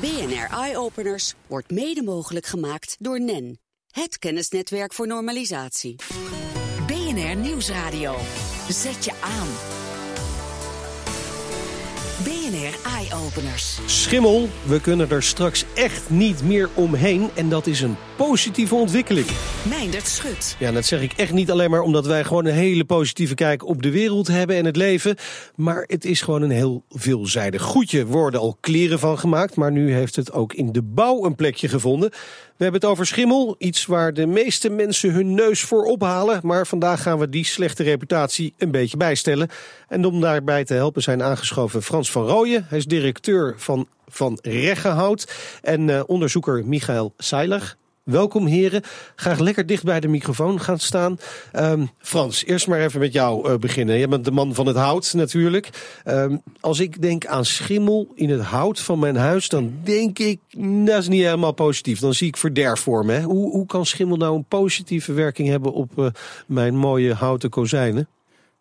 BNR 0.00 0.58
Eye 0.58 0.78
Openers 0.78 1.34
wordt 1.46 1.70
mede 1.70 2.02
mogelijk 2.02 2.46
gemaakt 2.46 2.96
door 2.98 3.20
NEN, 3.20 3.58
het 3.90 4.18
kennisnetwerk 4.18 4.92
voor 4.92 5.06
normalisatie. 5.06 5.96
BNR 6.86 7.36
Nieuwsradio. 7.36 8.16
Zet 8.68 9.04
je 9.04 9.12
aan. 9.20 9.75
BNR 12.24 12.92
Eye 12.96 13.14
Openers. 13.26 13.78
Schimmel, 13.86 14.48
we 14.62 14.80
kunnen 14.80 15.10
er 15.10 15.22
straks 15.22 15.64
echt 15.74 16.10
niet 16.10 16.42
meer 16.42 16.68
omheen 16.74 17.30
en 17.34 17.48
dat 17.48 17.66
is 17.66 17.80
een 17.80 17.96
positieve 18.16 18.74
ontwikkeling. 18.74 19.26
Meindert 19.68 20.08
Schut. 20.08 20.56
Ja, 20.58 20.72
dat 20.72 20.84
zeg 20.84 21.02
ik 21.02 21.12
echt 21.12 21.32
niet 21.32 21.50
alleen 21.50 21.70
maar 21.70 21.80
omdat 21.80 22.06
wij 22.06 22.24
gewoon 22.24 22.46
een 22.46 22.54
hele 22.54 22.84
positieve 22.84 23.34
kijk 23.34 23.66
op 23.66 23.82
de 23.82 23.90
wereld 23.90 24.26
hebben 24.26 24.56
en 24.56 24.64
het 24.64 24.76
leven. 24.76 25.16
Maar 25.54 25.84
het 25.86 26.04
is 26.04 26.20
gewoon 26.20 26.42
een 26.42 26.50
heel 26.50 26.84
veelzijdig 26.88 27.62
goedje. 27.62 28.06
Worden 28.06 28.40
al 28.40 28.56
kleren 28.60 28.98
van 28.98 29.18
gemaakt, 29.18 29.56
maar 29.56 29.72
nu 29.72 29.92
heeft 29.92 30.16
het 30.16 30.32
ook 30.32 30.52
in 30.52 30.72
de 30.72 30.82
bouw 30.82 31.24
een 31.24 31.34
plekje 31.34 31.68
gevonden. 31.68 32.10
We 32.56 32.62
hebben 32.62 32.80
het 32.80 32.90
over 32.90 33.06
schimmel, 33.06 33.54
iets 33.58 33.86
waar 33.86 34.14
de 34.14 34.26
meeste 34.26 34.68
mensen 34.68 35.12
hun 35.12 35.34
neus 35.34 35.60
voor 35.60 35.84
ophalen. 35.84 36.40
Maar 36.42 36.66
vandaag 36.66 37.02
gaan 37.02 37.18
we 37.18 37.28
die 37.28 37.44
slechte 37.44 37.82
reputatie 37.82 38.54
een 38.58 38.70
beetje 38.70 38.96
bijstellen. 38.96 39.48
En 39.88 40.04
om 40.04 40.20
daarbij 40.20 40.64
te 40.64 40.74
helpen 40.74 41.02
zijn 41.02 41.22
aangeschoven 41.22 41.82
Frans 41.82 42.10
van 42.10 42.26
Rooyen. 42.26 42.66
Hij 42.68 42.78
is 42.78 42.86
directeur 42.86 43.54
van 43.56 43.88
Van 44.08 44.38
Reggehout 44.42 45.32
en 45.62 45.88
uh, 45.88 46.02
onderzoeker 46.06 46.66
Michael 46.66 47.14
Seiler. 47.16 47.76
Welkom 48.10 48.46
heren. 48.46 48.82
Graag 49.16 49.38
lekker 49.38 49.66
dicht 49.66 49.84
bij 49.84 50.00
de 50.00 50.08
microfoon 50.08 50.60
gaan 50.60 50.78
staan. 50.78 51.18
Um, 51.56 51.90
Frans, 51.98 52.44
eerst 52.44 52.66
maar 52.66 52.80
even 52.80 53.00
met 53.00 53.12
jou 53.12 53.50
uh, 53.50 53.56
beginnen. 53.56 53.98
Je 53.98 54.08
bent 54.08 54.24
de 54.24 54.30
man 54.30 54.54
van 54.54 54.66
het 54.66 54.76
hout 54.76 55.12
natuurlijk. 55.14 55.70
Um, 56.04 56.42
als 56.60 56.80
ik 56.80 57.02
denk 57.02 57.26
aan 57.26 57.44
schimmel 57.44 58.12
in 58.14 58.30
het 58.30 58.40
hout 58.40 58.80
van 58.80 58.98
mijn 58.98 59.16
huis, 59.16 59.48
dan 59.48 59.72
denk 59.82 60.18
ik, 60.18 60.40
dat 60.84 60.98
is 60.98 61.08
niet 61.08 61.22
helemaal 61.22 61.52
positief. 61.52 62.00
Dan 62.00 62.14
zie 62.14 62.28
ik 62.28 62.36
verderf 62.36 62.80
voor 62.80 63.04
me. 63.04 63.22
Hoe, 63.22 63.50
hoe 63.50 63.66
kan 63.66 63.86
schimmel 63.86 64.16
nou 64.16 64.36
een 64.36 64.44
positieve 64.48 65.12
werking 65.12 65.48
hebben 65.48 65.72
op 65.72 65.92
uh, 65.96 66.06
mijn 66.46 66.76
mooie 66.76 67.14
houten 67.14 67.50
kozijnen? 67.50 68.08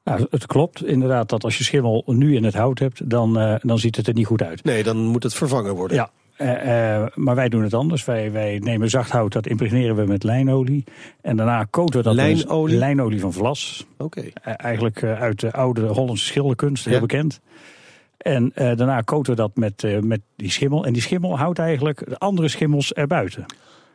Nou, 0.03 0.27
het 0.30 0.45
klopt 0.45 0.86
inderdaad 0.86 1.30
dat 1.30 1.44
als 1.44 1.58
je 1.58 1.64
schimmel 1.64 2.03
nu 2.05 2.36
in 2.36 2.44
het 2.44 2.53
hout 2.53 2.80
hebt, 2.80 3.09
dan, 3.09 3.39
uh, 3.42 3.55
dan 3.61 3.80
ziet 3.80 3.95
het 3.95 4.08
er 4.08 4.14
niet 4.14 4.25
goed 4.25 4.42
uit. 4.42 4.64
Nee, 4.64 4.83
dan 4.83 4.98
moet 4.98 5.23
het 5.23 5.33
vervangen 5.33 5.75
worden. 5.75 5.98
Ja, 5.98 6.09
uh, 6.38 6.66
uh, 6.66 7.05
maar 7.14 7.36
wij 7.36 7.50
doen 7.50 7.64
het 7.64 7.73
anders. 7.73 8.05
Wij, 8.05 8.31
wij 8.31 8.59
nemen 8.64 8.89
zacht 8.89 9.11
hout, 9.11 9.33
dat 9.33 9.47
impregneren 9.47 9.95
we 9.95 10.05
met 10.05 10.23
lijnolie. 10.23 10.83
En 11.22 11.36
daarna 11.36 11.67
coaten 11.69 11.97
we 11.97 12.03
dat 12.03 12.16
lijnolie? 12.16 12.77
lijnolie 12.77 13.19
van 13.19 13.33
vlas. 13.33 13.86
Oké. 13.97 14.03
Okay. 14.03 14.33
Uh, 14.47 14.53
eigenlijk 14.58 15.03
uit 15.03 15.39
de 15.39 15.52
oude 15.52 15.86
Hollandse 15.86 16.25
schilderkunst, 16.25 16.86
heel 16.86 16.94
ja. 16.94 17.00
bekend. 17.00 17.42
En 18.17 18.52
daarna 18.55 19.03
coaten 19.03 19.36
we 19.36 19.42
dat 19.42 19.55
met, 19.55 20.03
met 20.03 20.22
die 20.36 20.52
schimmel. 20.52 20.86
En 20.86 20.94
die 20.94 21.02
schimmel 21.02 21.38
houdt 21.38 21.59
eigenlijk 21.59 22.09
de 22.09 22.17
andere 22.17 22.47
schimmels 22.47 22.94
erbuiten. 22.94 23.45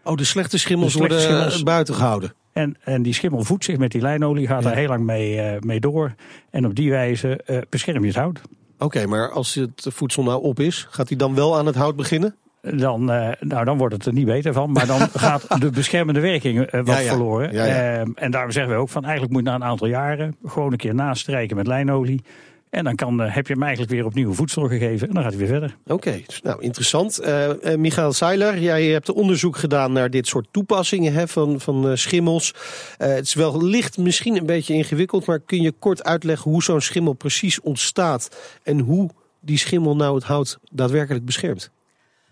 Oh, 0.05 0.17
de 0.17 0.25
slechte 0.25 0.59
schimmels 0.59 0.93
de 0.93 0.99
slechte 0.99 1.15
worden 1.15 1.33
schimmels, 1.33 1.63
buiten 1.63 1.95
gehouden. 1.95 2.35
En, 2.53 2.77
en 2.85 3.03
die 3.03 3.13
schimmel 3.13 3.43
voedt 3.43 3.65
zich 3.65 3.77
met 3.77 3.91
die 3.91 4.01
lijnolie, 4.01 4.47
gaat 4.47 4.63
ja. 4.63 4.71
er 4.71 4.77
heel 4.77 4.89
lang 4.89 5.05
mee, 5.05 5.59
mee 5.61 5.81
door. 5.81 6.15
En 6.51 6.67
op 6.67 6.75
die 6.75 6.91
wijze 6.91 7.65
bescherm 7.69 8.01
je 8.01 8.07
het 8.07 8.17
hout. 8.17 8.41
Oké, 8.81 8.97
okay, 8.97 9.05
maar 9.05 9.31
als 9.31 9.55
het 9.55 9.87
voedsel 9.89 10.23
nou 10.23 10.43
op 10.43 10.61
is, 10.61 10.87
gaat 10.91 11.09
hij 11.09 11.17
dan 11.17 11.35
wel 11.35 11.59
aan 11.59 11.67
het 11.67 11.75
hout 11.75 11.97
beginnen? 11.97 12.35
Dan, 12.63 13.11
uh, 13.11 13.29
nou, 13.41 13.65
dan 13.65 13.79
wordt 13.79 13.95
het 13.95 14.07
er 14.07 14.13
niet 14.13 14.27
beter 14.27 14.53
van. 14.53 14.73
Maar 14.73 14.87
dan 14.87 15.01
gaat 15.15 15.61
de 15.61 15.71
beschermende 15.71 16.21
werking 16.21 16.59
uh, 16.59 16.67
wat 16.71 16.87
ja, 16.87 16.99
ja. 16.99 17.09
verloren. 17.09 17.53
Ja, 17.53 17.67
uh, 17.67 18.07
en 18.15 18.31
daarom 18.31 18.51
zeggen 18.51 18.75
we 18.75 18.81
ook 18.81 18.89
van 18.89 19.03
eigenlijk 19.03 19.33
moet 19.33 19.43
je 19.43 19.49
na 19.49 19.55
een 19.55 19.65
aantal 19.65 19.87
jaren 19.87 20.37
gewoon 20.45 20.73
een 20.73 20.79
keer 20.79 20.95
nastrijken 20.95 21.57
met 21.57 21.67
lijnolie. 21.67 22.23
En 22.71 22.85
dan 22.85 22.95
kan, 22.95 23.21
heb 23.21 23.47
je 23.47 23.53
hem 23.53 23.63
eigenlijk 23.63 23.93
weer 23.93 24.05
opnieuw 24.05 24.33
voedsel 24.33 24.69
gegeven 24.69 25.09
en 25.09 25.15
dan 25.15 25.23
gaat 25.23 25.33
hij 25.33 25.41
weer 25.41 25.51
verder. 25.51 25.77
Oké, 25.83 25.93
okay, 25.93 26.25
nou 26.43 26.63
interessant. 26.63 27.21
Uh, 27.23 27.49
uh, 27.49 27.75
Michael 27.77 28.13
Seiler, 28.13 28.59
jij 28.59 28.87
hebt 28.87 29.11
onderzoek 29.11 29.57
gedaan 29.57 29.93
naar 29.93 30.11
dit 30.11 30.27
soort 30.27 30.49
toepassingen 30.51 31.13
hè, 31.13 31.29
van, 31.29 31.61
van 31.61 31.99
schimmels. 31.99 32.55
het 32.97 33.25
is 33.25 33.35
wel 33.35 33.63
licht 33.63 33.99
misschien 33.99 34.37
een 34.37 34.47
beetje 34.47 34.75
ingewikkeld, 34.75 35.27
maar 35.27 35.41
kun 35.41 35.63
je 35.63 35.73
kort 35.73 36.05
uitleggen 36.05 36.51
hoe 36.51 36.63
zo'n 36.63 36.81
schimmel 36.81 37.13
precies 37.13 37.61
ontstaat 37.61 38.37
en 38.63 38.79
hoe 38.79 39.11
die 39.41 39.59
schimmel 39.59 39.97
nou 39.97 40.15
het 40.15 40.25
hout 40.25 40.59
daadwerkelijk 40.71 41.25
beschermt? 41.25 41.71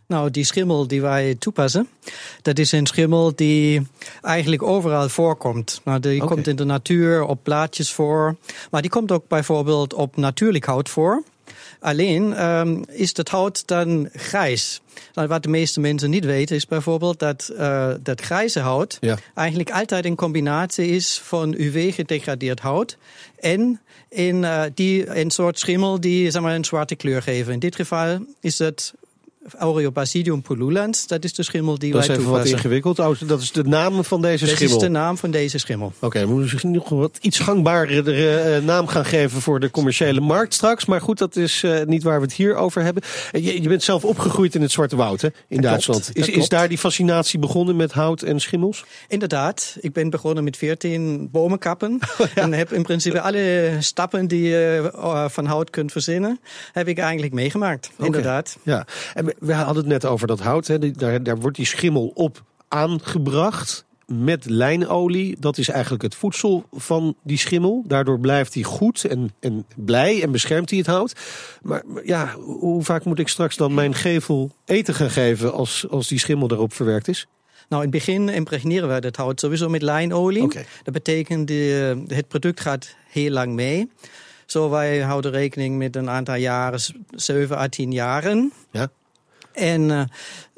Nou, 0.09 0.31
die 0.31 0.45
schimmel 0.45 0.87
die 0.87 1.01
wij 1.01 1.35
toepassen, 1.39 1.89
dat 2.43 2.59
is 2.59 2.73
een 2.73 2.87
schimmel 2.87 3.33
die 3.35 3.87
eigenlijk 4.23 4.63
overal 4.63 5.09
voorkomt. 5.09 5.81
Nou, 5.85 6.01
die 6.01 6.23
okay. 6.23 6.35
komt 6.35 6.47
in 6.47 6.57
de 6.57 6.65
natuur 6.65 7.23
op 7.23 7.43
blaadjes 7.43 7.93
voor, 7.93 8.37
maar 8.71 8.83
die 8.83 8.91
komt 8.91 9.13
ook 9.13 9.29
bijvoorbeeld 9.29 9.95
op 9.95 10.17
natuurlijk 10.17 10.65
hout 10.65 10.89
voor. 10.89 11.23
Alleen 11.81 12.45
um, 12.47 12.85
is 12.89 13.17
het 13.17 13.29
hout 13.29 13.67
dan 13.67 14.09
grijs. 14.13 14.81
Nou, 15.15 15.29
wat 15.29 15.43
de 15.43 15.49
meeste 15.49 15.81
mensen 15.81 16.11
niet 16.11 16.25
weten 16.25 16.57
is 16.57 16.67
bijvoorbeeld 16.67 17.19
dat 17.19 17.51
uh, 17.53 17.91
dat 18.03 18.21
grijze 18.21 18.61
hout 18.61 18.97
ja. 19.01 19.19
eigenlijk 19.35 19.71
altijd 19.71 20.05
een 20.05 20.17
combinatie 20.17 20.87
is 20.89 21.21
van 21.25 21.55
UV-gedegradeerd 21.59 22.61
hout 22.61 22.97
en 23.41 23.81
in, 24.09 24.43
uh, 24.43 24.63
die, 24.75 25.19
een 25.19 25.31
soort 25.31 25.59
schimmel 25.59 26.01
die 26.01 26.31
zeg 26.31 26.43
maar, 26.43 26.55
een 26.55 26.65
zwarte 26.65 26.95
kleur 26.95 27.23
geven. 27.23 27.53
In 27.53 27.59
dit 27.59 27.77
geval 27.77 28.19
is 28.41 28.59
het 28.59 28.95
Aureobasidium 29.55 30.43
pullulans, 30.43 31.07
dat 31.07 31.25
is 31.25 31.35
de 31.35 31.43
schimmel 31.43 31.79
die 31.79 31.93
dat 31.93 32.07
wij 32.07 32.17
toepassen. 32.17 32.37
Dat 32.37 32.45
is 32.45 32.53
even 32.53 32.71
wat 32.71 32.83
ingewikkeld. 32.83 33.29
Dat 33.29 33.41
is 33.41 33.53
de 33.53 33.65
naam 33.65 34.05
van 34.05 34.23
deze 34.23 34.45
dat 34.45 34.55
schimmel? 34.55 34.75
Dat 34.75 34.83
is 34.83 34.93
de 34.93 34.99
naam 34.99 35.17
van 35.17 35.31
deze 35.31 35.59
schimmel. 35.59 35.87
Oké, 35.97 36.07
okay, 36.07 36.23
we 36.23 36.29
moeten 36.29 36.49
misschien 36.51 36.71
nog 36.71 36.89
wat 36.89 37.19
iets 37.21 37.39
gangbaardere 37.39 38.57
uh, 38.57 38.67
naam 38.67 38.87
gaan 38.87 39.05
geven 39.05 39.41
voor 39.41 39.61
de 39.61 39.71
commerciële 39.71 40.21
markt 40.21 40.55
straks. 40.55 40.85
Maar 40.85 41.01
goed, 41.01 41.19
dat 41.19 41.37
is 41.37 41.63
uh, 41.63 41.83
niet 41.85 42.03
waar 42.03 42.21
we 42.21 42.25
het 42.25 42.35
hier 42.35 42.55
over 42.55 42.83
hebben. 42.83 43.03
Je, 43.33 43.63
je, 43.63 43.69
bent 43.69 43.83
zelf 43.83 44.05
opgegroeid 44.05 44.55
in 44.55 44.63
het 44.63 44.73
Zwarte 44.73 44.97
Woud, 44.97 45.21
hè, 45.21 45.29
in 45.49 45.61
dat 45.61 45.71
Duitsland. 45.71 46.11
Klopt, 46.13 46.29
is, 46.29 46.35
is 46.35 46.49
daar 46.49 46.69
die 46.69 46.79
fascinatie 46.79 47.39
begonnen 47.39 47.77
met 47.77 47.93
hout 47.93 48.23
en 48.23 48.41
schimmels? 48.41 48.85
Inderdaad. 49.09 49.77
Ik 49.81 49.93
ben 49.93 50.11
begonnen 50.11 50.45
met 50.45 50.57
14 50.57 51.29
bomenkappen. 51.31 52.01
Oh, 52.19 52.27
ja. 52.35 52.43
En 52.43 52.53
heb 52.53 52.73
in 52.73 52.83
principe 52.83 53.21
alle 53.21 53.77
stappen 53.79 54.27
die 54.27 54.43
je 54.43 55.27
van 55.31 55.47
hout 55.47 55.71
kunt 55.71 55.93
verzinnen, 55.93 56.41
heb 56.73 56.89
ik 56.89 56.99
eigenlijk 56.99 57.33
meegemaakt. 57.33 57.91
Okay. 57.95 58.07
Inderdaad. 58.07 58.57
Ja, 58.63 58.87
en 59.15 59.35
we, 59.39 59.53
hadden 59.53 59.77
het 59.77 59.87
net 59.87 60.05
over 60.05 60.27
dat 60.27 60.41
hout. 60.41 60.67
Hè. 60.67 60.91
Daar, 60.91 61.23
daar 61.23 61.39
wordt 61.39 61.57
die 61.57 61.67
schimmel 61.67 62.11
op 62.15 62.43
aangebracht 62.69 63.87
met 64.07 64.45
lijnolie. 64.45 65.37
Dat 65.41 65.59
is 65.59 65.69
eigenlijk 65.69 66.03
het 66.03 66.15
voedsel 66.15 66.65
van 66.73 67.17
die 67.23 67.39
schimmel. 67.39 67.85
Daardoor 67.87 68.21
blijft 68.21 68.55
hij 68.55 68.63
goed 68.63 69.05
en, 69.05 69.31
en 69.41 69.67
blij 69.77 70.23
en 70.23 70.31
beschermt 70.31 70.71
hij 70.71 70.79
het 70.79 70.89
hout. 70.89 71.13
Maar 71.63 71.83
ja, 72.05 72.35
hoe 72.35 72.83
vaak 72.85 73.05
moet 73.05 73.19
ik 73.19 73.29
straks 73.29 73.57
dan 73.57 73.75
mijn 73.75 73.95
gevel 73.95 74.51
eten 74.65 74.95
gaan 74.95 75.11
geven 75.11 75.53
als, 75.53 75.87
als 75.91 76.09
die 76.09 76.19
schimmel 76.19 76.49
daarop 76.49 76.73
verwerkt 76.73 77.09
is? 77.09 77.27
Nou, 77.69 77.85
in 77.85 77.89
het 77.89 77.99
begin 77.99 78.29
impregneren 78.29 78.95
we 78.95 79.01
dat 79.01 79.17
hout 79.17 79.41
sowieso 79.41 79.69
met 79.69 79.83
lijnolie. 79.83 80.43
Okay. 80.43 80.67
Dat 80.83 80.95
betekent, 80.95 81.49
de, 81.49 82.03
het 82.07 82.29
product 82.29 82.61
gaat 82.61 82.97
heel 83.09 83.31
lang 83.31 83.53
mee. 83.53 83.91
Zo, 84.47 84.71
wij 84.71 85.01
houden 85.01 85.31
rekening 85.31 85.79
met 85.79 85.97
een 85.97 86.11
aantal 86.11 86.35
jaren, 86.35 86.81
7 87.11 87.59
à 87.59 87.69
10 87.69 87.93
jaren. 87.93 88.53
Ja. 88.71 88.91
En 89.53 90.09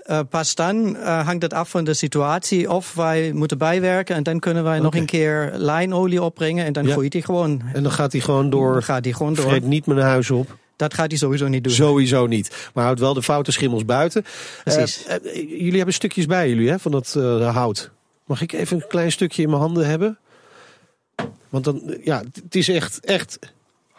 uh, 0.07 0.21
pas 0.31 0.55
dan 0.55 0.97
uh, 0.97 1.27
hangt 1.27 1.43
het 1.43 1.55
af 1.55 1.71
van 1.71 1.85
de 1.85 1.95
situatie 1.95 2.71
of 2.71 2.95
wij 2.95 3.33
moeten 3.33 3.59
bijwerken. 3.59 4.17
En 4.17 4.23
dan 4.23 4.39
kunnen 4.39 4.63
wij 4.63 4.73
okay. 4.79 4.85
nog 4.85 4.95
een 4.95 5.07
keer 5.07 5.53
lijnolie 5.55 6.23
opbrengen 6.23 6.65
en 6.65 6.73
dan 6.73 6.87
ja. 6.87 6.93
groeit 6.93 7.13
hij 7.13 7.23
gewoon. 7.23 7.63
En 7.73 7.83
dan 7.83 7.93
gaat 7.93 8.13
hij 8.13 8.21
gewoon 8.21 8.51
door. 8.51 8.73
Dan 8.73 8.83
gaat 8.83 9.05
hij 9.05 9.13
gewoon 9.13 9.35
door. 9.35 9.49
Vreet 9.49 9.65
niet 9.65 9.87
mijn 9.87 10.01
huis 10.01 10.31
op. 10.31 10.57
Dat 10.77 10.95
gaat 10.95 11.11
hij 11.11 11.19
sowieso 11.19 11.49
niet 11.49 11.65
doen. 11.65 11.73
Sowieso 11.73 12.27
niet. 12.27 12.71
Maar 12.75 12.85
houdt 12.85 13.01
wel 13.01 13.15
de 13.15 13.23
foute 13.23 13.53
schimmels 13.53 13.85
buiten. 13.85 14.25
Precies. 14.65 15.07
Uh, 15.09 15.35
jullie 15.35 15.77
hebben 15.77 15.95
stukjes 15.95 16.27
bij 16.27 16.49
jullie 16.49 16.69
hè, 16.69 16.79
van 16.79 16.93
dat 16.93 17.13
hout. 17.53 17.91
Mag 18.25 18.43
ik 18.43 18.53
even 18.53 18.77
een 18.77 18.87
klein 18.89 19.13
stukje 19.13 19.43
in 19.43 19.49
mijn 19.49 19.61
handen 19.61 19.87
hebben? 19.87 20.19
Want 21.49 21.65
dan, 21.65 21.97
ja, 22.05 22.23
het 22.45 22.55
is 22.55 22.69
echt, 22.69 23.01
echt 23.05 23.39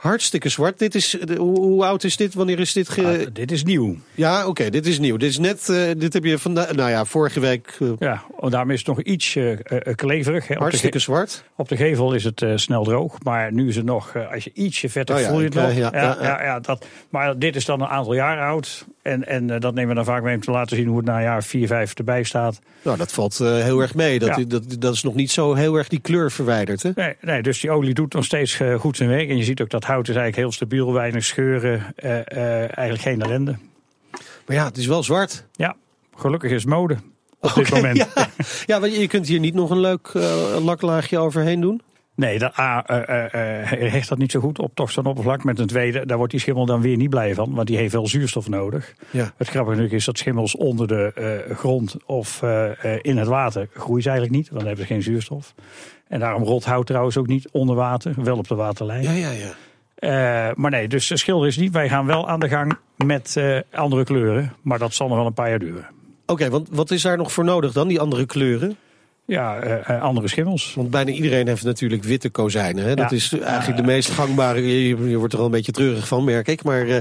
hartstikke 0.01 0.49
zwart. 0.49 0.79
Dit 0.79 0.95
is, 0.95 1.17
hoe, 1.37 1.59
hoe, 1.59 1.85
oud 1.85 2.03
is 2.03 2.17
dit? 2.17 2.33
Wanneer 2.33 2.59
is 2.59 2.73
dit? 2.73 2.89
Ge... 2.89 3.05
Ah, 3.05 3.33
dit 3.33 3.51
is 3.51 3.63
nieuw. 3.63 3.95
Ja, 4.15 4.39
oké, 4.39 4.49
okay, 4.49 4.69
dit 4.69 4.85
is 4.85 4.99
nieuw. 4.99 5.17
Dit 5.17 5.29
is 5.29 5.37
net, 5.37 5.67
uh, 5.69 5.91
dit 5.97 6.13
heb 6.13 6.23
je 6.23 6.37
vandaag, 6.37 6.71
nou 6.71 6.89
ja, 6.89 7.05
vorige 7.05 7.39
week. 7.39 7.77
Uh... 7.79 7.91
Ja, 7.99 8.23
daarmee 8.49 8.73
is 8.73 8.85
het 8.85 8.95
nog 8.95 9.01
iets 9.01 9.35
uh, 9.35 9.57
kleverig. 9.95 10.47
Hè. 10.47 10.55
Hartstikke 10.55 10.99
zwart. 10.99 11.43
Op 11.55 11.69
de 11.69 11.77
gevel 11.77 12.13
is 12.13 12.23
het 12.23 12.43
snel 12.55 12.83
droog, 12.83 13.23
maar 13.23 13.53
nu 13.53 13.67
is 13.67 13.75
het 13.75 13.85
nog, 13.85 14.15
als 14.31 14.43
je 14.43 14.51
ietsje 14.53 14.89
vetter 14.89 15.15
oh, 15.15 15.21
ja, 15.21 15.27
voel 15.29 15.39
je 15.39 15.45
het 15.45 15.53
nog. 15.53 15.73
Ja, 15.73 15.89
ja, 15.93 16.17
ja, 16.21 16.43
ja, 16.43 16.59
dat, 16.59 16.85
maar 17.09 17.39
dit 17.39 17.55
is 17.55 17.65
dan 17.65 17.81
een 17.81 17.87
aantal 17.87 18.13
jaar 18.13 18.39
oud. 18.39 18.85
En, 19.01 19.27
en 19.27 19.47
dat 19.47 19.73
nemen 19.73 19.87
we 19.87 19.95
dan 19.95 20.05
vaak 20.05 20.23
mee 20.23 20.35
om 20.35 20.41
te 20.41 20.51
laten 20.51 20.77
zien 20.77 20.87
hoe 20.87 20.97
het 20.97 21.05
na 21.05 21.15
een 21.15 21.23
jaar 21.23 21.43
4, 21.43 21.67
5 21.67 21.93
erbij 21.93 22.23
staat. 22.23 22.59
Nou, 22.81 22.97
dat 22.97 23.11
valt 23.11 23.37
heel 23.37 23.79
erg 23.79 23.95
mee. 23.95 24.19
Dat, 24.19 24.35
ja. 24.37 24.43
dat, 24.47 24.75
dat 24.79 24.93
is 24.93 25.03
nog 25.03 25.15
niet 25.15 25.31
zo 25.31 25.53
heel 25.53 25.75
erg 25.75 25.87
die 25.87 25.99
kleur 25.99 26.31
verwijderd. 26.31 26.83
Hè? 26.83 26.91
Nee, 26.95 27.15
nee, 27.21 27.41
dus 27.41 27.59
die 27.59 27.71
olie 27.71 27.93
doet 27.93 28.13
nog 28.13 28.25
steeds 28.25 28.59
goed 28.77 28.97
zijn 28.97 29.09
werk. 29.09 29.29
En 29.29 29.37
je 29.37 29.43
ziet 29.43 29.61
ook 29.61 29.69
dat 29.69 29.85
hout 29.91 30.07
is 30.07 30.15
eigenlijk 30.15 30.35
heel 30.35 30.51
stabiel, 30.51 30.93
weinig 30.93 31.25
scheuren, 31.25 31.93
uh, 32.03 32.11
uh, 32.11 32.59
eigenlijk 32.59 33.01
geen 33.01 33.21
ellende. 33.21 33.55
Maar 34.45 34.55
ja, 34.55 34.65
het 34.65 34.77
is 34.77 34.85
wel 34.85 35.03
zwart. 35.03 35.45
Ja, 35.51 35.75
gelukkig 36.15 36.51
is 36.51 36.65
mode 36.65 36.93
op 37.39 37.49
okay, 37.49 37.63
dit 37.63 37.73
moment. 37.73 37.97
Ja, 38.15 38.27
ja 38.65 38.79
want 38.79 38.95
je 38.95 39.07
kunt 39.07 39.27
hier 39.27 39.39
niet 39.39 39.53
nog 39.53 39.69
een 39.69 39.79
leuk 39.79 40.11
uh, 40.13 40.23
laklaagje 40.63 41.17
overheen 41.17 41.61
doen? 41.61 41.81
Nee, 42.15 42.39
dat 42.39 42.59
A 42.59 42.83
hecht 43.67 44.09
dat 44.09 44.17
niet 44.17 44.31
zo 44.31 44.39
goed 44.39 44.59
op 44.59 44.79
oppervlak. 44.79 45.43
Met 45.43 45.59
een 45.59 45.67
tweede, 45.67 46.05
daar 46.05 46.17
wordt 46.17 46.31
die 46.31 46.41
schimmel 46.41 46.65
dan 46.65 46.81
weer 46.81 46.97
niet 46.97 47.09
blij 47.09 47.33
van, 47.33 47.53
want 47.53 47.67
die 47.67 47.77
heeft 47.77 47.93
wel 47.93 48.07
zuurstof 48.07 48.49
nodig. 48.49 48.93
Ja. 49.09 49.33
Het 49.37 49.47
grappige 49.47 49.87
is 49.87 50.05
dat 50.05 50.17
schimmels 50.17 50.55
onder 50.55 50.87
de 50.87 51.45
grond 51.55 51.95
of 52.05 52.41
in 53.01 53.17
het 53.17 53.27
water 53.27 53.67
groeien 53.73 54.03
ze 54.03 54.09
eigenlijk 54.09 54.37
niet, 54.37 54.49
want 54.49 54.59
dan 54.59 54.67
hebben 54.67 54.87
ze 54.87 54.93
geen 54.93 55.03
zuurstof. 55.03 55.53
En 56.07 56.19
daarom 56.19 56.43
rot 56.43 56.65
hout 56.65 56.85
trouwens 56.85 57.17
ook 57.17 57.27
niet 57.27 57.49
onder 57.51 57.75
water, 57.75 58.13
wel 58.23 58.37
op 58.37 58.47
de 58.47 58.55
waterlijn. 58.55 59.03
Ja, 59.03 59.11
ja, 59.11 59.31
ja. 59.31 59.53
Maar 60.55 60.71
nee, 60.71 60.87
dus 60.87 61.11
schilder 61.13 61.47
is 61.47 61.57
niet. 61.57 61.73
Wij 61.73 61.89
gaan 61.89 62.05
wel 62.05 62.29
aan 62.29 62.39
de 62.39 62.49
gang 62.49 62.77
met 62.95 63.41
andere 63.73 64.03
kleuren, 64.03 64.53
maar 64.61 64.79
dat 64.79 64.93
zal 64.93 65.07
nog 65.07 65.17
wel 65.17 65.25
een 65.25 65.33
paar 65.33 65.49
jaar 65.49 65.59
duren. 65.59 65.87
Oké, 66.25 66.49
want 66.49 66.67
wat 66.71 66.91
is 66.91 67.01
daar 67.01 67.17
nog 67.17 67.31
voor 67.31 67.43
nodig 67.43 67.71
dan, 67.71 67.87
die 67.87 67.99
andere 67.99 68.25
kleuren? 68.25 68.77
Ja, 69.25 69.63
uh, 69.89 70.01
andere 70.01 70.27
schimmels. 70.27 70.73
Want 70.75 70.89
bijna 70.89 71.11
iedereen 71.11 71.47
heeft 71.47 71.63
natuurlijk 71.63 72.03
witte 72.03 72.29
kozijnen. 72.29 72.85
Hè? 72.85 72.95
Dat 72.95 73.11
is 73.11 73.39
eigenlijk 73.39 73.77
de 73.77 73.85
meest 73.85 74.09
gangbare. 74.09 74.87
Je, 74.87 75.17
wordt 75.17 75.33
er 75.33 75.39
al 75.39 75.45
een 75.45 75.51
beetje 75.51 75.71
treurig 75.71 76.07
van, 76.07 76.23
merk 76.23 76.47
ik. 76.47 76.63
Maar 76.63 76.85
uh, 76.85 76.97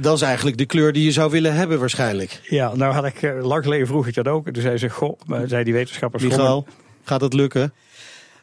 dat 0.00 0.16
is 0.16 0.22
eigenlijk 0.22 0.56
de 0.58 0.66
kleur 0.66 0.92
die 0.92 1.04
je 1.04 1.12
zou 1.12 1.30
willen 1.30 1.54
hebben 1.54 1.78
waarschijnlijk. 1.78 2.40
Ja, 2.44 2.74
nou 2.74 2.94
had 2.94 3.04
ik 3.04 3.34
lang 3.42 3.62
geleden 3.62 3.86
vroeg 3.86 4.06
ik 4.06 4.14
dat 4.14 4.28
ook. 4.28 4.50
Toen 4.50 4.62
zei 4.62 4.76
ze, 4.76 4.88
goh, 4.88 5.20
zei 5.46 5.64
die 5.64 5.72
wetenschappers... 5.72 6.22
Michael, 6.22 6.66
gaat 7.04 7.20
dat 7.20 7.32
lukken? 7.32 7.72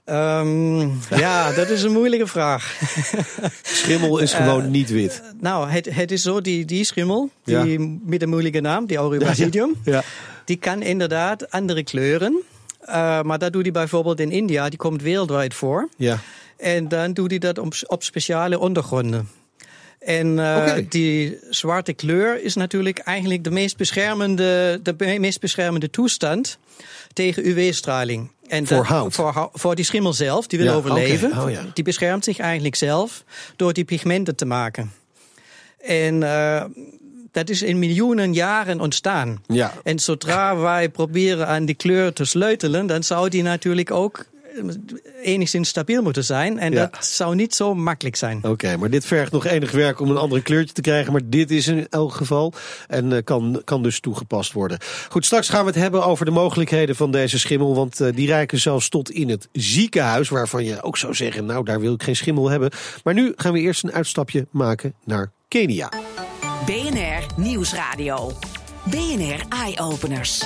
Um, 0.09 0.99
ja, 1.09 1.51
dat 1.51 1.69
is 1.69 1.83
een 1.83 1.91
moeilijke 1.91 2.27
vraag. 2.27 2.79
Schimmel 3.61 4.17
is 4.17 4.33
gewoon 4.33 4.71
niet 4.71 4.89
wit. 4.89 5.21
nou, 5.39 5.69
het, 5.69 5.93
het 5.93 6.11
is 6.11 6.21
zo, 6.21 6.41
die, 6.41 6.65
die 6.65 6.83
schimmel, 6.83 7.29
die 7.43 7.99
met 8.03 8.21
een 8.21 8.29
moeilijke 8.29 8.61
naam, 8.61 8.85
die 8.85 8.97
Auribasidium, 8.97 9.75
ja, 9.83 10.03
die 10.45 10.57
kan 10.57 10.81
inderdaad 10.81 11.51
andere 11.51 11.83
kleuren. 11.83 12.41
Uh, 12.87 13.21
maar 13.21 13.39
dat 13.39 13.53
doet 13.53 13.61
hij 13.61 13.71
bijvoorbeeld 13.71 14.19
in 14.19 14.31
India, 14.31 14.69
die 14.69 14.77
komt 14.77 15.01
wereldwijd 15.01 15.53
voor. 15.53 15.89
Ja. 15.97 16.19
En 16.57 16.87
dan 16.87 17.13
doet 17.13 17.29
hij 17.29 17.39
dat 17.39 17.57
op, 17.57 17.73
op 17.87 18.03
speciale 18.03 18.59
ondergronden. 18.59 19.29
En 19.99 20.27
uh, 20.27 20.73
die 20.89 21.37
zwarte 21.49 21.93
kleur 21.93 22.43
is 22.43 22.55
natuurlijk 22.55 22.97
eigenlijk 22.97 23.43
de 23.43 23.51
meest 23.51 23.77
beschermende, 23.77 24.79
de 24.83 25.17
meest 25.19 25.39
beschermende 25.39 25.89
toestand 25.89 26.57
tegen 27.13 27.47
UV-straling. 27.47 28.31
En 28.47 28.67
voor? 28.67 29.05
Voor, 29.09 29.49
voor, 29.53 29.75
die 29.75 29.85
schimmel 29.85 30.13
zelf, 30.13 30.47
die 30.47 30.59
wil 30.59 30.73
overleven. 30.73 31.41
Oh, 31.41 31.51
ja. 31.51 31.61
Die 31.73 31.83
beschermt 31.83 32.23
zich 32.23 32.39
eigenlijk 32.39 32.75
zelf 32.75 33.23
door 33.55 33.73
die 33.73 33.85
pigmenten 33.85 34.35
te 34.35 34.45
maken. 34.45 34.91
En 35.81 36.21
uh, 36.21 36.63
dat 37.31 37.49
is 37.49 37.61
in 37.61 37.79
miljoenen 37.79 38.33
jaren 38.33 38.79
ontstaan. 38.79 39.43
Ja. 39.47 39.73
En 39.83 39.99
zodra 39.99 40.57
wij 40.57 40.89
proberen 40.89 41.47
aan 41.47 41.65
die 41.65 41.75
kleur 41.75 42.13
te 42.13 42.25
sleutelen, 42.25 42.87
dan 42.87 43.03
zou 43.03 43.29
die 43.29 43.43
natuurlijk 43.43 43.91
ook 43.91 44.17
eh, 44.17 44.34
enigszins 45.21 45.69
stabiel 45.69 46.01
moeten 46.01 46.23
zijn. 46.23 46.59
En 46.59 46.71
dat 46.71 47.05
zou 47.05 47.35
niet 47.35 47.55
zo 47.55 47.75
makkelijk 47.75 48.15
zijn. 48.15 48.39
Oké, 48.43 48.77
maar 48.77 48.89
dit 48.89 49.05
vergt 49.05 49.31
nog 49.31 49.45
enig 49.45 49.71
werk 49.71 49.99
om 49.99 50.09
een 50.09 50.17
andere 50.17 50.41
kleurtje 50.41 50.73
te 50.73 50.81
krijgen. 50.81 51.11
Maar 51.11 51.21
dit 51.25 51.51
is 51.51 51.67
in 51.67 51.87
elk 51.89 52.13
geval 52.13 52.53
en 52.87 53.11
uh, 53.11 53.17
kan, 53.23 53.61
kan 53.63 53.83
dus 53.83 53.99
toegepast 53.99 54.51
worden. 54.51 54.77
Goed, 55.09 55.25
straks 55.25 55.49
gaan 55.49 55.61
we 55.65 55.71
het 55.71 55.79
hebben 55.79 56.05
over 56.05 56.25
de 56.25 56.31
mogelijkheden 56.31 56.95
van 56.95 57.11
deze 57.11 57.39
schimmel. 57.39 57.75
Want 57.75 58.01
uh, 58.01 58.15
die 58.15 58.27
reiken 58.27 58.59
zelfs 58.59 58.89
tot 58.89 59.11
in 59.11 59.29
het 59.29 59.47
ziekenhuis. 59.51 60.29
Waarvan 60.29 60.63
je 60.63 60.81
ook 60.81 60.97
zou 60.97 61.13
zeggen, 61.13 61.45
nou 61.45 61.65
daar 61.65 61.79
wil 61.79 61.93
ik 61.93 62.03
geen 62.03 62.15
schimmel 62.15 62.49
hebben. 62.49 62.71
Maar 63.03 63.13
nu 63.13 63.33
gaan 63.35 63.53
we 63.53 63.59
eerst 63.59 63.83
een 63.83 63.91
uitstapje 63.91 64.47
maken 64.51 64.93
naar 65.03 65.31
Kenia. 65.47 65.89
BNR 66.65 67.25
Nieuwsradio. 67.35 68.31
BNR 68.83 69.45
Eye 69.49 69.79
Openers. 69.79 70.43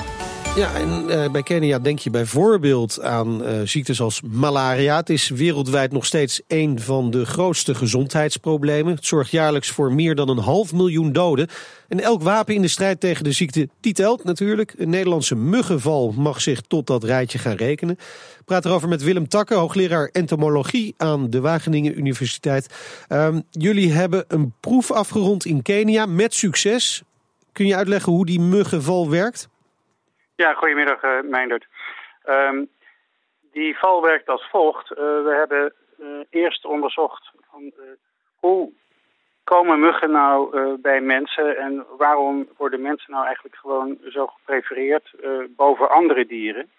Ja, 0.60 0.74
en 0.74 1.06
uh, 1.10 1.32
bij 1.32 1.44
Kenia 1.44 1.80
denk 1.80 2.00
je 2.00 2.10
bijvoorbeeld 2.10 3.02
aan 3.02 3.44
uh, 3.44 3.62
ziektes 3.64 4.02
als 4.02 4.22
malaria. 4.22 4.96
Het 4.96 5.10
is 5.10 5.30
wereldwijd 5.30 5.92
nog 5.92 6.06
steeds 6.06 6.42
een 6.48 6.80
van 6.80 7.12
de 7.12 7.26
grootste 7.26 7.76
gezondheidsproblemen. 7.76 8.96
Het 8.96 9.06
zorgt 9.06 9.32
jaarlijks 9.32 9.70
voor 9.70 9.94
meer 9.94 10.16
dan 10.16 10.30
een 10.30 10.38
half 10.38 10.74
miljoen 10.74 11.12
doden. 11.12 11.48
En 11.88 12.00
elk 12.00 12.22
wapen 12.22 12.56
in 12.56 12.62
de 12.62 12.68
strijd 12.68 13.00
tegen 13.00 13.24
de 13.24 13.32
ziekte, 13.32 13.70
die 13.80 13.94
telt 13.94 14.24
natuurlijk. 14.24 14.74
Een 14.78 14.90
Nederlandse 14.90 15.36
muggenval 15.36 16.14
mag 16.18 16.42
zich 16.42 16.62
tot 16.62 16.88
dat 16.88 17.04
rijtje 17.04 17.38
gaan 17.38 17.56
rekenen. 17.56 17.96
Ik 18.40 18.46
praat 18.46 18.66
erover 18.66 18.90
met 18.90 19.04
Willem 19.04 19.28
Takke, 19.28 19.54
hoogleraar 19.54 20.10
entomologie 20.12 20.94
aan 20.98 21.30
de 21.30 21.40
Wageningen 21.40 21.98
Universiteit. 21.98 22.74
Um, 23.10 23.44
jullie 23.52 23.92
hebben 23.92 24.26
een 24.28 24.54
proef 24.60 24.92
afgerond 24.92 25.46
in 25.46 25.62
Kenia 25.62 26.06
met 26.06 26.34
succes. 26.34 27.04
Kun 27.52 27.68
je 27.68 27.76
uitleggen 27.76 28.12
hoe 28.12 28.26
die 28.26 28.40
muggenval 28.40 29.10
werkt? 29.10 29.50
Ja, 30.44 30.54
goedemiddag 30.54 31.04
uh, 31.04 31.12
Meindert. 31.24 31.68
Um, 32.26 32.70
die 33.52 33.78
val 33.78 34.02
werkt 34.02 34.30
als 34.30 34.48
volgt. 34.50 34.92
Uh, 34.92 34.98
we 34.98 35.36
hebben 35.38 35.74
uh, 36.00 36.08
eerst 36.30 36.66
onderzocht 36.66 37.32
van, 37.52 37.74
hoe 38.36 38.72
komen 39.44 39.80
muggen 39.80 40.12
nou 40.12 40.58
bij 40.82 41.02
mensen 41.02 41.58
en 41.58 41.86
waarom 41.98 42.48
worden 42.58 42.82
mensen 42.82 43.12
nou 43.12 43.26
eigenlijk 43.26 43.56
gewoon 43.56 43.98
zo 44.10 44.28
geprefereerd 44.28 45.12
boven 45.56 45.90
andere 45.90 46.26
dieren. 46.26 46.70